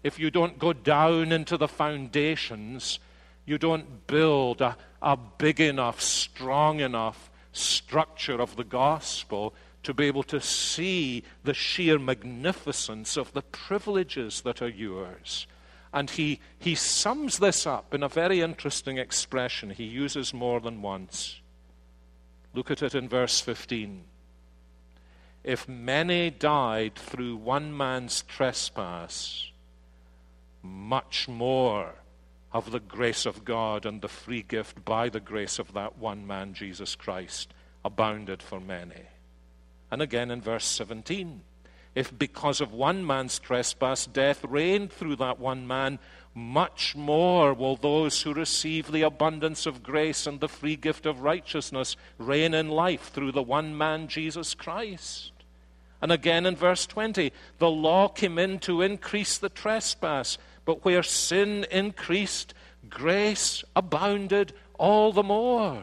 If 0.03 0.18
you 0.18 0.31
don't 0.31 0.59
go 0.59 0.72
down 0.72 1.33
into 1.33 1.57
the 1.57 1.68
foundations, 1.68 3.00
you 3.44 3.59
don't 3.59 4.07
build 4.07 4.61
a, 4.61 4.76
a 5.03 5.16
big 5.16 5.61
enough, 5.61 6.00
strong 6.00 6.81
enough 6.81 7.29
structure 7.52 8.40
of 8.40 8.56
the 8.56 8.64
gospel 8.64 9.54
to 9.82 9.94
be 9.94 10.06
able 10.06 10.22
to 10.24 10.40
see 10.40 11.22
the 11.44 11.54
sheer 11.54 11.98
magnificence 11.98 13.16
of 13.16 13.32
the 13.32 13.42
privileges 13.42 14.42
that 14.42 14.60
are 14.60 14.68
yours. 14.68 15.46
And 15.92 16.10
he, 16.10 16.40
he 16.58 16.74
sums 16.74 17.38
this 17.38 17.66
up 17.66 17.94
in 17.94 18.02
a 18.02 18.08
very 18.08 18.40
interesting 18.40 18.98
expression 18.98 19.70
he 19.70 19.84
uses 19.84 20.32
more 20.32 20.60
than 20.60 20.82
once. 20.82 21.40
Look 22.54 22.70
at 22.70 22.82
it 22.82 22.94
in 22.94 23.08
verse 23.08 23.40
15. 23.40 24.04
If 25.42 25.68
many 25.68 26.30
died 26.30 26.94
through 26.94 27.36
one 27.36 27.76
man's 27.76 28.22
trespass, 28.22 29.50
much 30.62 31.26
more 31.26 31.94
of 32.52 32.70
the 32.70 32.80
grace 32.80 33.26
of 33.26 33.44
God 33.44 33.86
and 33.86 34.00
the 34.00 34.08
free 34.08 34.42
gift 34.42 34.84
by 34.84 35.08
the 35.08 35.20
grace 35.20 35.58
of 35.58 35.72
that 35.74 35.98
one 35.98 36.26
man, 36.26 36.54
Jesus 36.54 36.96
Christ, 36.96 37.52
abounded 37.84 38.42
for 38.42 38.60
many. 38.60 39.06
And 39.90 40.02
again 40.02 40.30
in 40.30 40.40
verse 40.40 40.64
17. 40.64 41.42
If 41.94 42.16
because 42.16 42.60
of 42.60 42.72
one 42.72 43.04
man's 43.04 43.38
trespass 43.38 44.06
death 44.06 44.44
reigned 44.44 44.92
through 44.92 45.16
that 45.16 45.40
one 45.40 45.66
man, 45.66 45.98
much 46.34 46.94
more 46.94 47.52
will 47.52 47.74
those 47.76 48.22
who 48.22 48.32
receive 48.32 48.92
the 48.92 49.02
abundance 49.02 49.66
of 49.66 49.82
grace 49.82 50.26
and 50.26 50.38
the 50.38 50.48
free 50.48 50.76
gift 50.76 51.04
of 51.04 51.22
righteousness 51.22 51.96
reign 52.18 52.54
in 52.54 52.68
life 52.68 53.10
through 53.10 53.32
the 53.32 53.42
one 53.42 53.76
man, 53.76 54.06
Jesus 54.06 54.54
Christ. 54.54 55.32
And 56.00 56.12
again 56.12 56.46
in 56.46 56.54
verse 56.54 56.86
20, 56.86 57.32
the 57.58 57.70
law 57.70 58.08
came 58.08 58.38
in 58.38 58.60
to 58.60 58.82
increase 58.82 59.36
the 59.36 59.48
trespass, 59.48 60.38
but 60.70 60.85
where 60.85 61.02
sin 61.02 61.66
increased, 61.72 62.54
grace 62.88 63.64
abounded 63.74 64.52
all 64.78 65.11
the 65.12 65.24
more. 65.24 65.83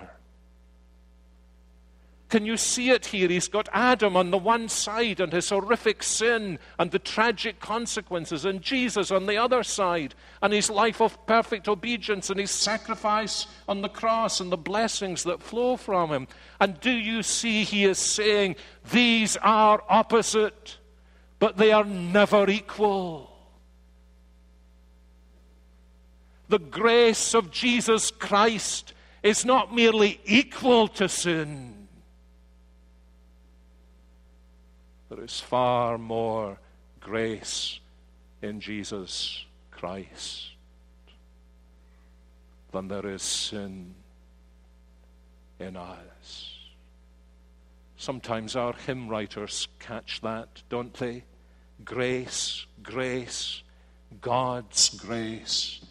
Can 2.29 2.45
you 2.45 2.55
see 2.55 2.91
it 2.91 3.07
here? 3.07 3.27
He's 3.27 3.49
got 3.49 3.67
Adam 3.73 4.15
on 4.15 4.31
the 4.31 4.37
one 4.37 4.69
side 4.69 5.19
and 5.19 5.33
his 5.33 5.49
horrific 5.49 6.03
sin 6.03 6.57
and 6.79 6.89
the 6.89 6.99
tragic 6.99 7.59
consequences, 7.59 8.45
and 8.45 8.61
Jesus 8.61 9.11
on 9.11 9.25
the 9.25 9.35
other 9.35 9.61
side, 9.61 10.15
and 10.41 10.53
his 10.53 10.69
life 10.69 11.01
of 11.01 11.27
perfect 11.27 11.67
obedience 11.67 12.29
and 12.29 12.39
his 12.39 12.51
sacrifice 12.51 13.45
on 13.67 13.81
the 13.81 13.89
cross 13.89 14.39
and 14.39 14.53
the 14.53 14.55
blessings 14.55 15.23
that 15.23 15.43
flow 15.43 15.75
from 15.75 16.11
him. 16.11 16.29
And 16.61 16.79
do 16.79 16.91
you 16.91 17.23
see 17.23 17.65
he 17.65 17.83
is 17.83 17.97
saying, 17.97 18.55
These 18.89 19.35
are 19.35 19.83
opposite, 19.89 20.77
but 21.39 21.57
they 21.57 21.73
are 21.73 21.83
never 21.83 22.49
equal. 22.49 23.33
The 26.49 26.59
grace 26.59 27.33
of 27.33 27.51
Jesus 27.51 28.11
Christ 28.11 28.93
is 29.23 29.43
not 29.43 29.73
merely 29.73 30.19
equal 30.25 30.87
to 30.89 31.09
sin 31.09 31.77
There 35.09 35.23
is 35.23 35.39
far 35.39 35.97
more 35.97 36.59
grace 36.99 37.79
in 38.41 38.59
Jesus 38.59 39.45
Christ 39.71 40.49
than 42.71 42.89
there 42.89 43.07
is 43.07 43.21
sin 43.21 43.95
in 45.59 45.77
us. 45.77 46.57
Sometimes 47.95 48.55
our 48.55 48.73
hymn 48.73 49.07
writers 49.07 49.69
catch 49.79 50.21
that, 50.21 50.61
don't 50.69 50.93
they? 50.95 51.23
Grace, 51.85 52.65
grace, 52.83 53.63
God's 54.21 54.89
grace. 54.89 55.81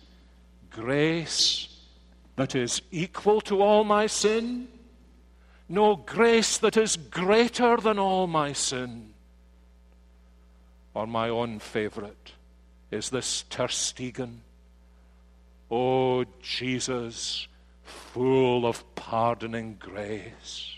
Grace 0.76 1.68
that 2.36 2.54
is 2.54 2.82
equal 2.92 3.40
to 3.40 3.60
all 3.60 3.82
my 3.82 4.06
sin 4.06 4.68
no 5.68 5.96
grace 5.96 6.58
that 6.58 6.76
is 6.76 6.96
greater 6.96 7.76
than 7.76 7.98
all 7.98 8.26
my 8.26 8.52
sin. 8.52 9.12
Or 10.94 11.06
my 11.06 11.28
own 11.28 11.58
favorite 11.58 12.32
is 12.90 13.10
this 13.10 13.44
Tersteegen. 13.50 14.38
Oh, 15.70 16.24
Jesus, 16.40 17.48
full 17.82 18.64
of 18.64 18.94
pardoning 18.94 19.76
grace, 19.80 20.76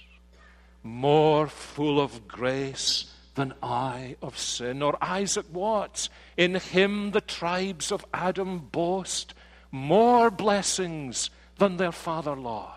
more 0.83 1.47
full 1.47 2.01
of 2.01 2.27
grace 2.27 3.13
than 3.35 3.53
I 3.63 4.17
of 4.23 4.39
sin. 4.39 4.83
Or 4.83 4.97
Isaac 5.03 5.47
Watts, 5.53 6.09
in 6.39 6.55
him 6.55 7.11
the 7.11 7.21
tribes 7.21 7.93
of 7.93 8.07
Adam 8.15 8.59
boast 8.73 9.35
more 9.71 10.31
blessings 10.31 11.31
than 11.59 11.77
their 11.77 11.93
father 11.93 12.37
lost. 12.37 12.75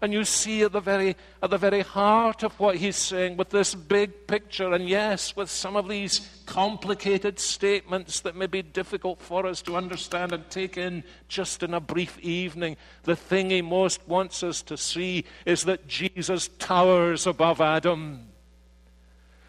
And 0.00 0.12
you 0.12 0.24
see 0.24 0.62
at 0.62 0.70
the 0.70 0.80
very 0.80 1.16
at 1.42 1.50
the 1.50 1.58
very 1.58 1.80
heart 1.80 2.44
of 2.44 2.58
what 2.60 2.76
he's 2.76 2.94
saying 2.94 3.36
with 3.36 3.50
this 3.50 3.74
big 3.74 4.28
picture, 4.28 4.72
and 4.72 4.88
yes, 4.88 5.34
with 5.34 5.50
some 5.50 5.74
of 5.74 5.88
these 5.88 6.42
complicated 6.46 7.40
statements 7.40 8.20
that 8.20 8.36
may 8.36 8.46
be 8.46 8.62
difficult 8.62 9.20
for 9.20 9.44
us 9.44 9.60
to 9.62 9.76
understand 9.76 10.32
and 10.32 10.48
take 10.50 10.76
in 10.76 11.02
just 11.26 11.64
in 11.64 11.74
a 11.74 11.80
brief 11.80 12.16
evening, 12.20 12.76
the 13.02 13.16
thing 13.16 13.50
he 13.50 13.60
most 13.60 14.06
wants 14.06 14.44
us 14.44 14.62
to 14.62 14.76
see 14.76 15.24
is 15.44 15.64
that 15.64 15.88
Jesus 15.88 16.48
towers 16.58 17.26
above 17.26 17.60
Adam. 17.60 18.28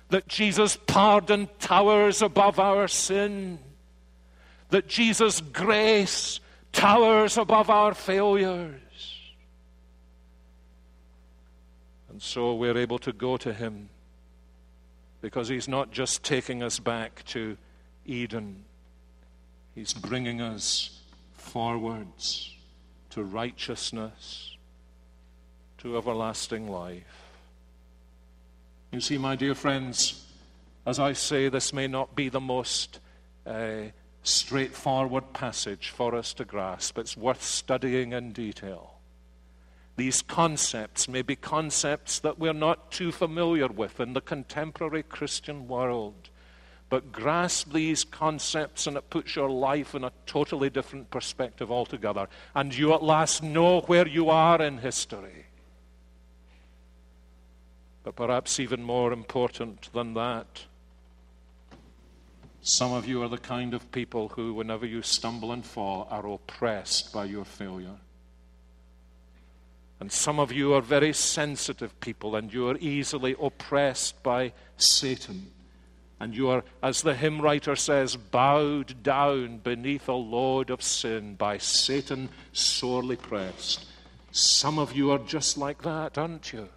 That 0.09 0.27
Jesus' 0.27 0.79
pardon 0.87 1.47
towers 1.59 2.23
above 2.23 2.59
our 2.59 2.87
sin. 2.87 3.59
That 4.69 4.87
Jesus' 4.87 5.41
grace 5.41 6.39
towers 6.71 7.37
above 7.37 7.69
our 7.69 7.93
failures 7.93 8.79
And 12.19 12.23
so 12.25 12.53
we're 12.53 12.77
able 12.77 12.99
to 12.99 13.13
go 13.13 13.37
to 13.37 13.53
Him 13.53 13.87
because 15.21 15.47
He's 15.47 15.69
not 15.69 15.91
just 15.91 16.21
taking 16.21 16.61
us 16.61 16.77
back 16.77 17.23
to 17.27 17.55
Eden, 18.05 18.65
He's 19.73 19.93
bringing 19.93 20.41
us 20.41 21.01
forwards 21.31 22.53
to 23.11 23.23
righteousness, 23.23 24.57
to 25.77 25.97
everlasting 25.97 26.69
life. 26.69 27.29
You 28.91 28.99
see, 28.99 29.17
my 29.17 29.37
dear 29.37 29.55
friends, 29.55 30.25
as 30.85 30.99
I 30.99 31.13
say, 31.13 31.47
this 31.47 31.71
may 31.71 31.87
not 31.87 32.17
be 32.17 32.27
the 32.27 32.41
most 32.41 32.99
uh, 33.45 33.83
straightforward 34.29 35.33
passage 35.33 35.89
for 35.89 36.15
us 36.15 36.33
to 36.35 36.45
grasp. 36.45 36.97
It's 36.97 37.17
worth 37.17 37.43
studying 37.43 38.13
in 38.13 38.31
detail. 38.31 38.99
these 39.99 40.21
concepts 40.21 41.09
may 41.09 41.21
be 41.21 41.35
concepts 41.35 42.19
that 42.19 42.39
we're 42.39 42.53
not 42.53 42.89
too 42.89 43.11
familiar 43.11 43.67
with 43.67 43.99
in 43.99 44.13
the 44.13 44.21
contemporary 44.21 45.03
Christian 45.03 45.67
world. 45.67 46.29
But 46.87 47.11
grasp 47.11 47.73
these 47.73 48.05
concepts, 48.05 48.87
and 48.87 48.95
it 48.95 49.09
puts 49.09 49.35
your 49.35 49.49
life 49.49 49.93
in 49.93 50.05
a 50.05 50.13
totally 50.25 50.69
different 50.69 51.11
perspective 51.11 51.69
altogether. 51.69 52.29
And 52.55 52.73
you 52.75 52.93
at 52.93 53.03
last 53.03 53.43
know 53.43 53.81
where 53.81 54.07
you 54.07 54.29
are 54.29 54.61
in 54.61 54.77
history. 54.77 55.47
But 58.03 58.15
perhaps 58.15 58.57
even 58.57 58.81
more 58.81 59.11
important 59.11 59.91
than 59.91 60.13
that, 60.13 60.63
some 62.61 62.91
of 62.91 63.07
you 63.07 63.23
are 63.23 63.29
the 63.29 63.37
kind 63.37 63.73
of 63.73 63.91
people 63.91 64.29
who, 64.29 64.53
whenever 64.53 64.85
you 64.85 65.01
stumble 65.01 65.51
and 65.51 65.65
fall, 65.65 66.07
are 66.11 66.27
oppressed 66.27 67.13
by 67.13 67.25
your 67.25 67.45
failure. 67.45 67.97
And 69.99 70.11
some 70.11 70.39
of 70.39 70.51
you 70.51 70.73
are 70.73 70.81
very 70.81 71.13
sensitive 71.13 71.99
people 71.99 72.35
and 72.35 72.53
you 72.53 72.69
are 72.69 72.77
easily 72.77 73.35
oppressed 73.41 74.21
by 74.23 74.53
Satan. 74.77 75.51
And 76.21 76.35
you 76.35 76.49
are, 76.49 76.63
as 76.83 77.01
the 77.01 77.15
hymn 77.15 77.41
writer 77.41 77.75
says, 77.75 78.15
bowed 78.15 79.03
down 79.03 79.59
beneath 79.59 80.07
a 80.07 80.13
load 80.13 80.69
of 80.69 80.81
sin 80.81 81.35
by 81.35 81.57
Satan 81.57 82.29
sorely 82.51 83.15
pressed. 83.15 83.85
Some 84.31 84.79
of 84.79 84.95
you 84.95 85.11
are 85.11 85.19
just 85.19 85.57
like 85.57 85.81
that, 85.83 86.17
aren't 86.17 86.53
you? 86.53 86.69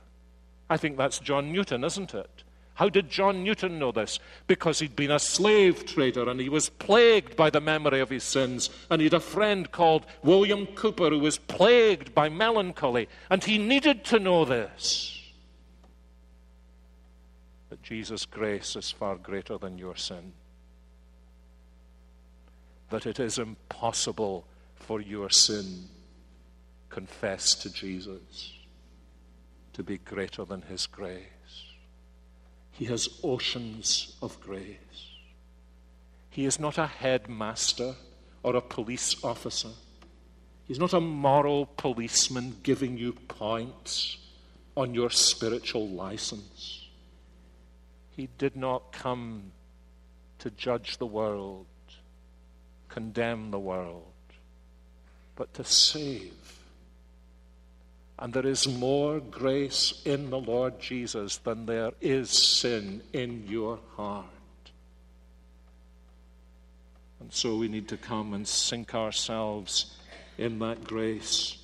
I 0.70 0.76
think 0.76 0.96
that's 0.96 1.18
John 1.18 1.52
Newton, 1.52 1.84
isn't 1.84 2.14
it? 2.14 2.41
How 2.82 2.88
did 2.88 3.10
John 3.10 3.44
Newton 3.44 3.78
know 3.78 3.92
this? 3.92 4.18
Because 4.48 4.80
he'd 4.80 4.96
been 4.96 5.12
a 5.12 5.20
slave 5.20 5.86
trader 5.86 6.28
and 6.28 6.40
he 6.40 6.48
was 6.48 6.68
plagued 6.68 7.36
by 7.36 7.48
the 7.48 7.60
memory 7.60 8.00
of 8.00 8.10
his 8.10 8.24
sins. 8.24 8.70
And 8.90 9.00
he 9.00 9.06
had 9.06 9.14
a 9.14 9.20
friend 9.20 9.70
called 9.70 10.04
William 10.24 10.66
Cowper 10.66 11.10
who 11.10 11.20
was 11.20 11.38
plagued 11.38 12.12
by 12.12 12.28
melancholy. 12.28 13.08
And 13.30 13.44
he 13.44 13.56
needed 13.56 14.04
to 14.06 14.18
know 14.18 14.44
this 14.44 15.16
that 17.70 17.84
Jesus' 17.84 18.26
grace 18.26 18.74
is 18.74 18.90
far 18.90 19.14
greater 19.14 19.58
than 19.58 19.78
your 19.78 19.94
sin. 19.94 20.32
That 22.90 23.06
it 23.06 23.20
is 23.20 23.38
impossible 23.38 24.44
for 24.74 25.00
your 25.00 25.30
sin 25.30 25.84
confessed 26.90 27.62
to 27.62 27.72
Jesus 27.72 28.54
to 29.72 29.84
be 29.84 29.98
greater 29.98 30.44
than 30.44 30.62
his 30.62 30.88
grace. 30.88 31.28
He 32.72 32.86
has 32.86 33.20
oceans 33.22 34.16
of 34.22 34.40
grace. 34.40 34.76
He 36.30 36.46
is 36.46 36.58
not 36.58 36.78
a 36.78 36.86
headmaster 36.86 37.94
or 38.42 38.56
a 38.56 38.60
police 38.60 39.22
officer. 39.22 39.68
He's 40.66 40.78
not 40.78 40.94
a 40.94 41.00
moral 41.00 41.66
policeman 41.66 42.56
giving 42.62 42.96
you 42.96 43.12
points 43.12 44.16
on 44.76 44.94
your 44.94 45.10
spiritual 45.10 45.88
license. 45.88 46.88
He 48.10 48.28
did 48.38 48.56
not 48.56 48.92
come 48.92 49.52
to 50.38 50.50
judge 50.50 50.96
the 50.96 51.06
world, 51.06 51.66
condemn 52.88 53.50
the 53.50 53.60
world, 53.60 54.04
but 55.36 55.52
to 55.54 55.64
save 55.64 56.61
and 58.22 58.32
there 58.32 58.46
is 58.46 58.68
more 58.68 59.18
grace 59.18 60.00
in 60.04 60.30
the 60.30 60.38
Lord 60.38 60.78
Jesus 60.78 61.38
than 61.38 61.66
there 61.66 61.90
is 62.00 62.30
sin 62.30 63.02
in 63.12 63.48
your 63.48 63.80
heart. 63.96 64.26
And 67.18 67.32
so 67.32 67.56
we 67.56 67.66
need 67.66 67.88
to 67.88 67.96
come 67.96 68.32
and 68.32 68.46
sink 68.46 68.94
ourselves 68.94 69.96
in 70.38 70.60
that 70.60 70.84
grace 70.84 71.58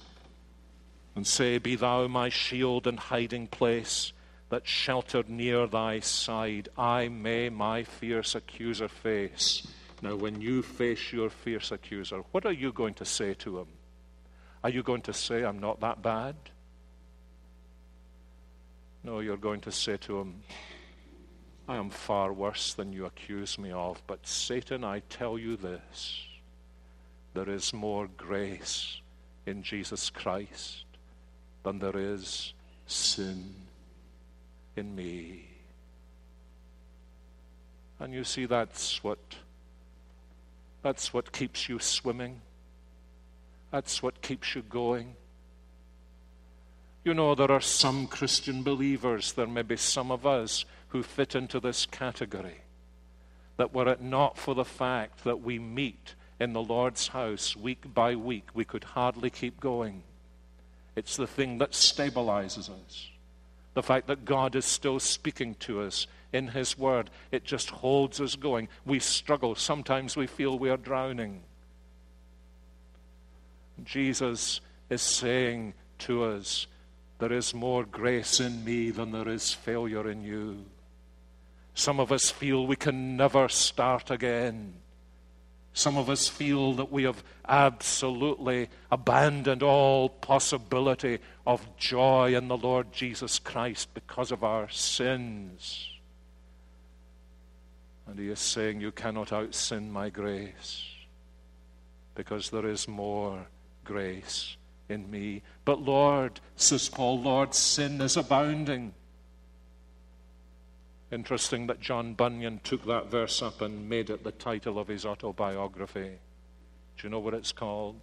and 1.14 1.24
say, 1.24 1.58
Be 1.58 1.76
thou 1.76 2.08
my 2.08 2.28
shield 2.28 2.88
and 2.88 2.98
hiding 2.98 3.46
place 3.46 4.12
that 4.48 4.66
sheltered 4.66 5.30
near 5.30 5.68
thy 5.68 6.00
side, 6.00 6.70
I 6.76 7.06
may 7.06 7.50
my 7.50 7.84
fierce 7.84 8.34
accuser 8.34 8.88
face. 8.88 9.64
Now, 10.02 10.16
when 10.16 10.40
you 10.40 10.62
face 10.62 11.12
your 11.12 11.30
fierce 11.30 11.70
accuser, 11.70 12.24
what 12.32 12.44
are 12.44 12.52
you 12.52 12.72
going 12.72 12.94
to 12.94 13.04
say 13.04 13.34
to 13.34 13.60
him? 13.60 13.68
Are 14.62 14.70
you 14.70 14.82
going 14.82 15.02
to 15.02 15.12
say, 15.12 15.44
I'm 15.44 15.58
not 15.58 15.80
that 15.80 16.02
bad? 16.02 16.34
No, 19.04 19.20
you're 19.20 19.36
going 19.36 19.60
to 19.62 19.72
say 19.72 19.96
to 19.98 20.18
him, 20.18 20.42
I 21.68 21.76
am 21.76 21.90
far 21.90 22.32
worse 22.32 22.74
than 22.74 22.92
you 22.92 23.06
accuse 23.06 23.58
me 23.58 23.70
of, 23.70 24.02
but 24.06 24.26
Satan, 24.26 24.84
I 24.84 25.00
tell 25.08 25.38
you 25.38 25.56
this 25.56 26.24
there 27.34 27.48
is 27.48 27.72
more 27.72 28.08
grace 28.16 29.00
in 29.46 29.62
Jesus 29.62 30.10
Christ 30.10 30.84
than 31.62 31.78
there 31.78 31.96
is 31.96 32.54
sin 32.86 33.54
in 34.76 34.94
me. 34.94 35.44
And 38.00 38.14
you 38.14 38.24
see, 38.24 38.46
that's 38.46 39.04
what, 39.04 39.18
that's 40.82 41.12
what 41.12 41.32
keeps 41.32 41.68
you 41.68 41.78
swimming. 41.78 42.40
That's 43.70 44.02
what 44.02 44.22
keeps 44.22 44.54
you 44.54 44.62
going. 44.62 45.16
You 47.04 47.14
know, 47.14 47.34
there 47.34 47.50
are 47.50 47.60
some 47.60 48.06
Christian 48.06 48.62
believers, 48.62 49.32
there 49.32 49.46
may 49.46 49.62
be 49.62 49.76
some 49.76 50.10
of 50.10 50.26
us 50.26 50.64
who 50.88 51.02
fit 51.02 51.34
into 51.34 51.60
this 51.60 51.86
category, 51.86 52.62
that 53.56 53.74
were 53.74 53.88
it 53.88 54.02
not 54.02 54.36
for 54.36 54.54
the 54.54 54.64
fact 54.64 55.24
that 55.24 55.40
we 55.40 55.58
meet 55.58 56.14
in 56.40 56.52
the 56.52 56.62
Lord's 56.62 57.08
house 57.08 57.56
week 57.56 57.92
by 57.94 58.14
week, 58.14 58.48
we 58.54 58.64
could 58.64 58.84
hardly 58.84 59.30
keep 59.30 59.60
going. 59.60 60.02
It's 60.96 61.16
the 61.16 61.26
thing 61.26 61.58
that 61.58 61.72
stabilizes 61.72 62.70
us. 62.70 63.10
The 63.74 63.82
fact 63.82 64.06
that 64.08 64.24
God 64.24 64.56
is 64.56 64.64
still 64.64 64.98
speaking 64.98 65.54
to 65.60 65.82
us 65.82 66.06
in 66.32 66.48
His 66.48 66.76
Word, 66.76 67.10
it 67.30 67.44
just 67.44 67.70
holds 67.70 68.20
us 68.20 68.34
going. 68.34 68.68
We 68.84 68.98
struggle. 68.98 69.54
Sometimes 69.54 70.16
we 70.16 70.26
feel 70.26 70.58
we 70.58 70.70
are 70.70 70.76
drowning. 70.76 71.42
Jesus 73.84 74.60
is 74.90 75.02
saying 75.02 75.74
to 76.00 76.24
us, 76.24 76.66
There 77.18 77.32
is 77.32 77.54
more 77.54 77.84
grace 77.84 78.40
in 78.40 78.64
me 78.64 78.90
than 78.90 79.12
there 79.12 79.28
is 79.28 79.52
failure 79.52 80.08
in 80.08 80.22
you. 80.22 80.64
Some 81.74 82.00
of 82.00 82.10
us 82.10 82.30
feel 82.30 82.66
we 82.66 82.76
can 82.76 83.16
never 83.16 83.48
start 83.48 84.10
again. 84.10 84.74
Some 85.72 85.96
of 85.96 86.10
us 86.10 86.26
feel 86.26 86.72
that 86.74 86.90
we 86.90 87.04
have 87.04 87.22
absolutely 87.48 88.68
abandoned 88.90 89.62
all 89.62 90.08
possibility 90.08 91.20
of 91.46 91.76
joy 91.76 92.34
in 92.34 92.48
the 92.48 92.56
Lord 92.56 92.92
Jesus 92.92 93.38
Christ 93.38 93.94
because 93.94 94.32
of 94.32 94.42
our 94.42 94.68
sins. 94.70 95.88
And 98.08 98.18
He 98.18 98.28
is 98.28 98.40
saying, 98.40 98.80
You 98.80 98.90
cannot 98.90 99.32
out 99.32 99.54
sin 99.54 99.92
my 99.92 100.08
grace 100.08 100.82
because 102.16 102.50
there 102.50 102.66
is 102.66 102.88
more 102.88 103.46
grace 103.88 104.58
in 104.90 105.10
me. 105.10 105.42
But 105.64 105.80
Lord, 105.80 106.40
says 106.56 106.90
Paul, 106.90 107.20
Lord, 107.20 107.54
sin 107.54 108.00
is 108.02 108.18
abounding. 108.18 108.92
Interesting 111.10 111.66
that 111.68 111.80
John 111.80 112.12
Bunyan 112.12 112.60
took 112.62 112.84
that 112.84 113.10
verse 113.10 113.40
up 113.40 113.62
and 113.62 113.88
made 113.88 114.10
it 114.10 114.24
the 114.24 114.32
title 114.32 114.78
of 114.78 114.88
his 114.88 115.06
autobiography. 115.06 116.18
Do 116.98 117.02
you 117.02 117.08
know 117.08 117.18
what 117.18 117.32
it's 117.32 117.50
called? 117.50 117.98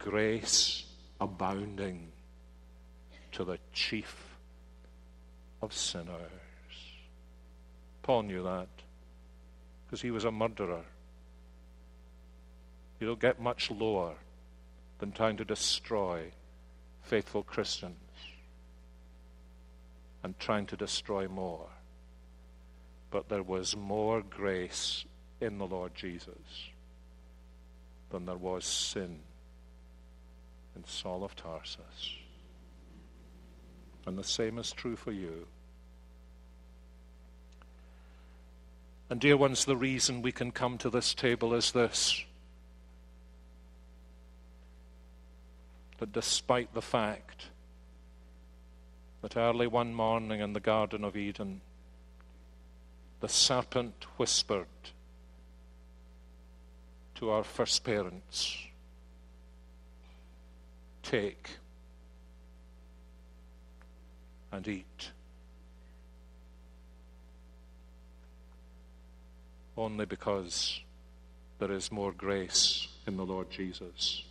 Grace 0.00 0.84
abounding 1.20 2.08
to 3.32 3.44
the 3.44 3.58
chief 3.72 4.36
of 5.62 5.72
sinners. 5.72 6.10
Paul 8.02 8.24
knew 8.24 8.42
that 8.42 8.68
because 9.86 10.02
he 10.02 10.10
was 10.10 10.24
a 10.24 10.32
murderer. 10.32 10.84
You 12.98 13.06
don't 13.06 13.20
get 13.20 13.40
much 13.40 13.70
lower 13.70 14.14
than 14.98 15.12
trying 15.12 15.36
to 15.36 15.44
destroy 15.44 16.32
faithful 17.02 17.42
Christians 17.42 17.94
and 20.22 20.38
trying 20.38 20.66
to 20.66 20.76
destroy 20.76 21.28
more. 21.28 21.68
But 23.10 23.28
there 23.28 23.42
was 23.42 23.76
more 23.76 24.22
grace 24.22 25.04
in 25.40 25.58
the 25.58 25.66
Lord 25.66 25.94
Jesus 25.94 26.70
than 28.10 28.26
there 28.26 28.36
was 28.36 28.64
sin 28.64 29.20
in 30.74 30.84
Saul 30.84 31.24
of 31.24 31.36
Tarsus. 31.36 32.16
And 34.06 34.18
the 34.18 34.24
same 34.24 34.58
is 34.58 34.72
true 34.72 34.96
for 34.96 35.12
you. 35.12 35.46
And, 39.08 39.20
dear 39.20 39.36
ones, 39.36 39.64
the 39.64 39.76
reason 39.76 40.22
we 40.22 40.32
can 40.32 40.50
come 40.50 40.78
to 40.78 40.90
this 40.90 41.14
table 41.14 41.54
is 41.54 41.70
this 41.70 42.24
that 45.98 46.12
despite 46.12 46.74
the 46.74 46.82
fact 46.82 47.46
that 49.22 49.36
early 49.36 49.66
one 49.66 49.94
morning 49.94 50.40
in 50.40 50.52
the 50.52 50.60
Garden 50.60 51.04
of 51.04 51.16
Eden, 51.16 51.60
the 53.20 53.28
serpent 53.28 54.06
whispered 54.18 54.66
to 57.14 57.30
our 57.30 57.44
first 57.44 57.82
parents, 57.82 58.58
Take, 61.02 61.50
and 64.52 64.66
eat. 64.68 65.10
Only 69.76 70.04
because 70.04 70.80
there 71.58 71.70
is 71.70 71.92
more 71.92 72.12
grace 72.12 72.88
in 73.06 73.16
the 73.16 73.24
Lord 73.24 73.50
Jesus 73.50 74.25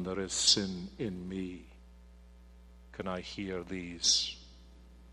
there 0.00 0.20
is 0.20 0.32
sin 0.32 0.88
in 0.98 1.28
me 1.28 1.66
can 2.92 3.08
I 3.08 3.20
hear 3.20 3.62
these 3.62 4.36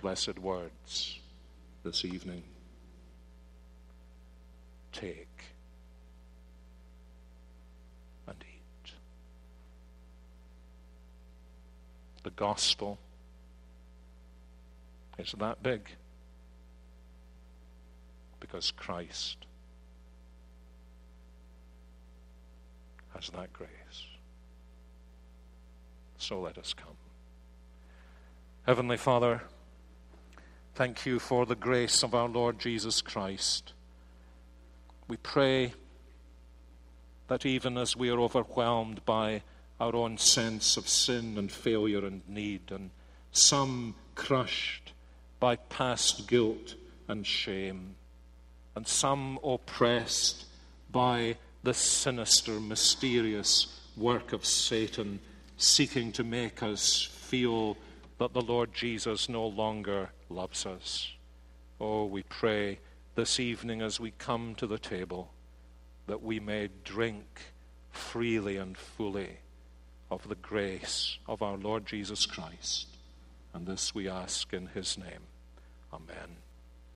blessed 0.01 0.37
words 0.37 1.19
this 1.83 2.03
evening. 2.03 2.43
Take 4.91 5.45
and 8.27 8.35
eat. 8.41 8.91
The 12.23 12.31
gospel 12.31 12.99
is 15.17 15.33
that 15.39 15.63
big 15.63 15.89
because 18.39 18.71
Christ 18.71 19.45
has 23.15 23.29
that 23.29 23.53
grace. 23.53 24.08
So 26.19 26.41
let 26.41 26.57
us 26.57 26.73
come. 26.73 26.97
Heavenly 28.67 28.97
Father, 28.97 29.41
thank 30.75 31.05
you 31.05 31.17
for 31.17 31.45
the 31.45 31.55
grace 31.55 32.03
of 32.03 32.13
our 32.13 32.27
Lord 32.27 32.59
Jesus 32.59 33.01
Christ. 33.01 33.71
We 35.07 35.15
pray 35.15 35.73
that 37.29 37.45
even 37.45 37.77
as 37.77 37.95
we 37.95 38.09
are 38.09 38.19
overwhelmed 38.19 39.05
by 39.05 39.43
our 39.79 39.95
own 39.95 40.17
sense 40.17 40.75
of 40.75 40.89
sin 40.89 41.37
and 41.37 41.49
failure 41.49 42.05
and 42.05 42.21
need, 42.27 42.69
and 42.69 42.89
some 43.31 43.95
crushed 44.13 44.91
by 45.39 45.55
past 45.55 46.27
guilt 46.27 46.75
and 47.07 47.25
shame, 47.25 47.95
and 48.75 48.85
some 48.85 49.39
oppressed 49.41 50.45
by 50.91 51.37
the 51.63 51.73
sinister, 51.73 52.59
mysterious 52.59 53.79
work 53.95 54.33
of 54.33 54.45
Satan 54.45 55.21
seeking 55.59 56.13
to 56.13 56.23
make 56.23 56.63
us 56.63 57.03
feel 57.03 57.77
that 58.17 58.33
the 58.33 58.41
Lord 58.41 58.73
Jesus 58.73 59.27
no 59.27 59.45
longer 59.45 60.09
loves 60.29 60.65
us. 60.65 61.11
Oh, 61.81 62.05
we 62.05 62.23
pray 62.23 62.79
this 63.15 63.39
evening 63.39 63.81
as 63.81 63.99
we 63.99 64.11
come 64.11 64.55
to 64.55 64.65
the 64.65 64.79
table 64.79 65.31
that 66.07 66.23
we 66.23 66.39
may 66.39 66.69
drink 66.83 67.41
freely 67.91 68.55
and 68.55 68.77
fully 68.77 69.37
of 70.09 70.27
the 70.27 70.35
grace 70.35 71.17
of 71.27 71.41
our 71.41 71.57
Lord 71.57 71.85
Jesus 71.85 72.25
Christ. 72.25 72.87
And 73.53 73.67
this 73.67 73.93
we 73.93 74.07
ask 74.07 74.53
in 74.53 74.67
his 74.67 74.97
name. 74.97 75.27
Amen. 75.93 76.48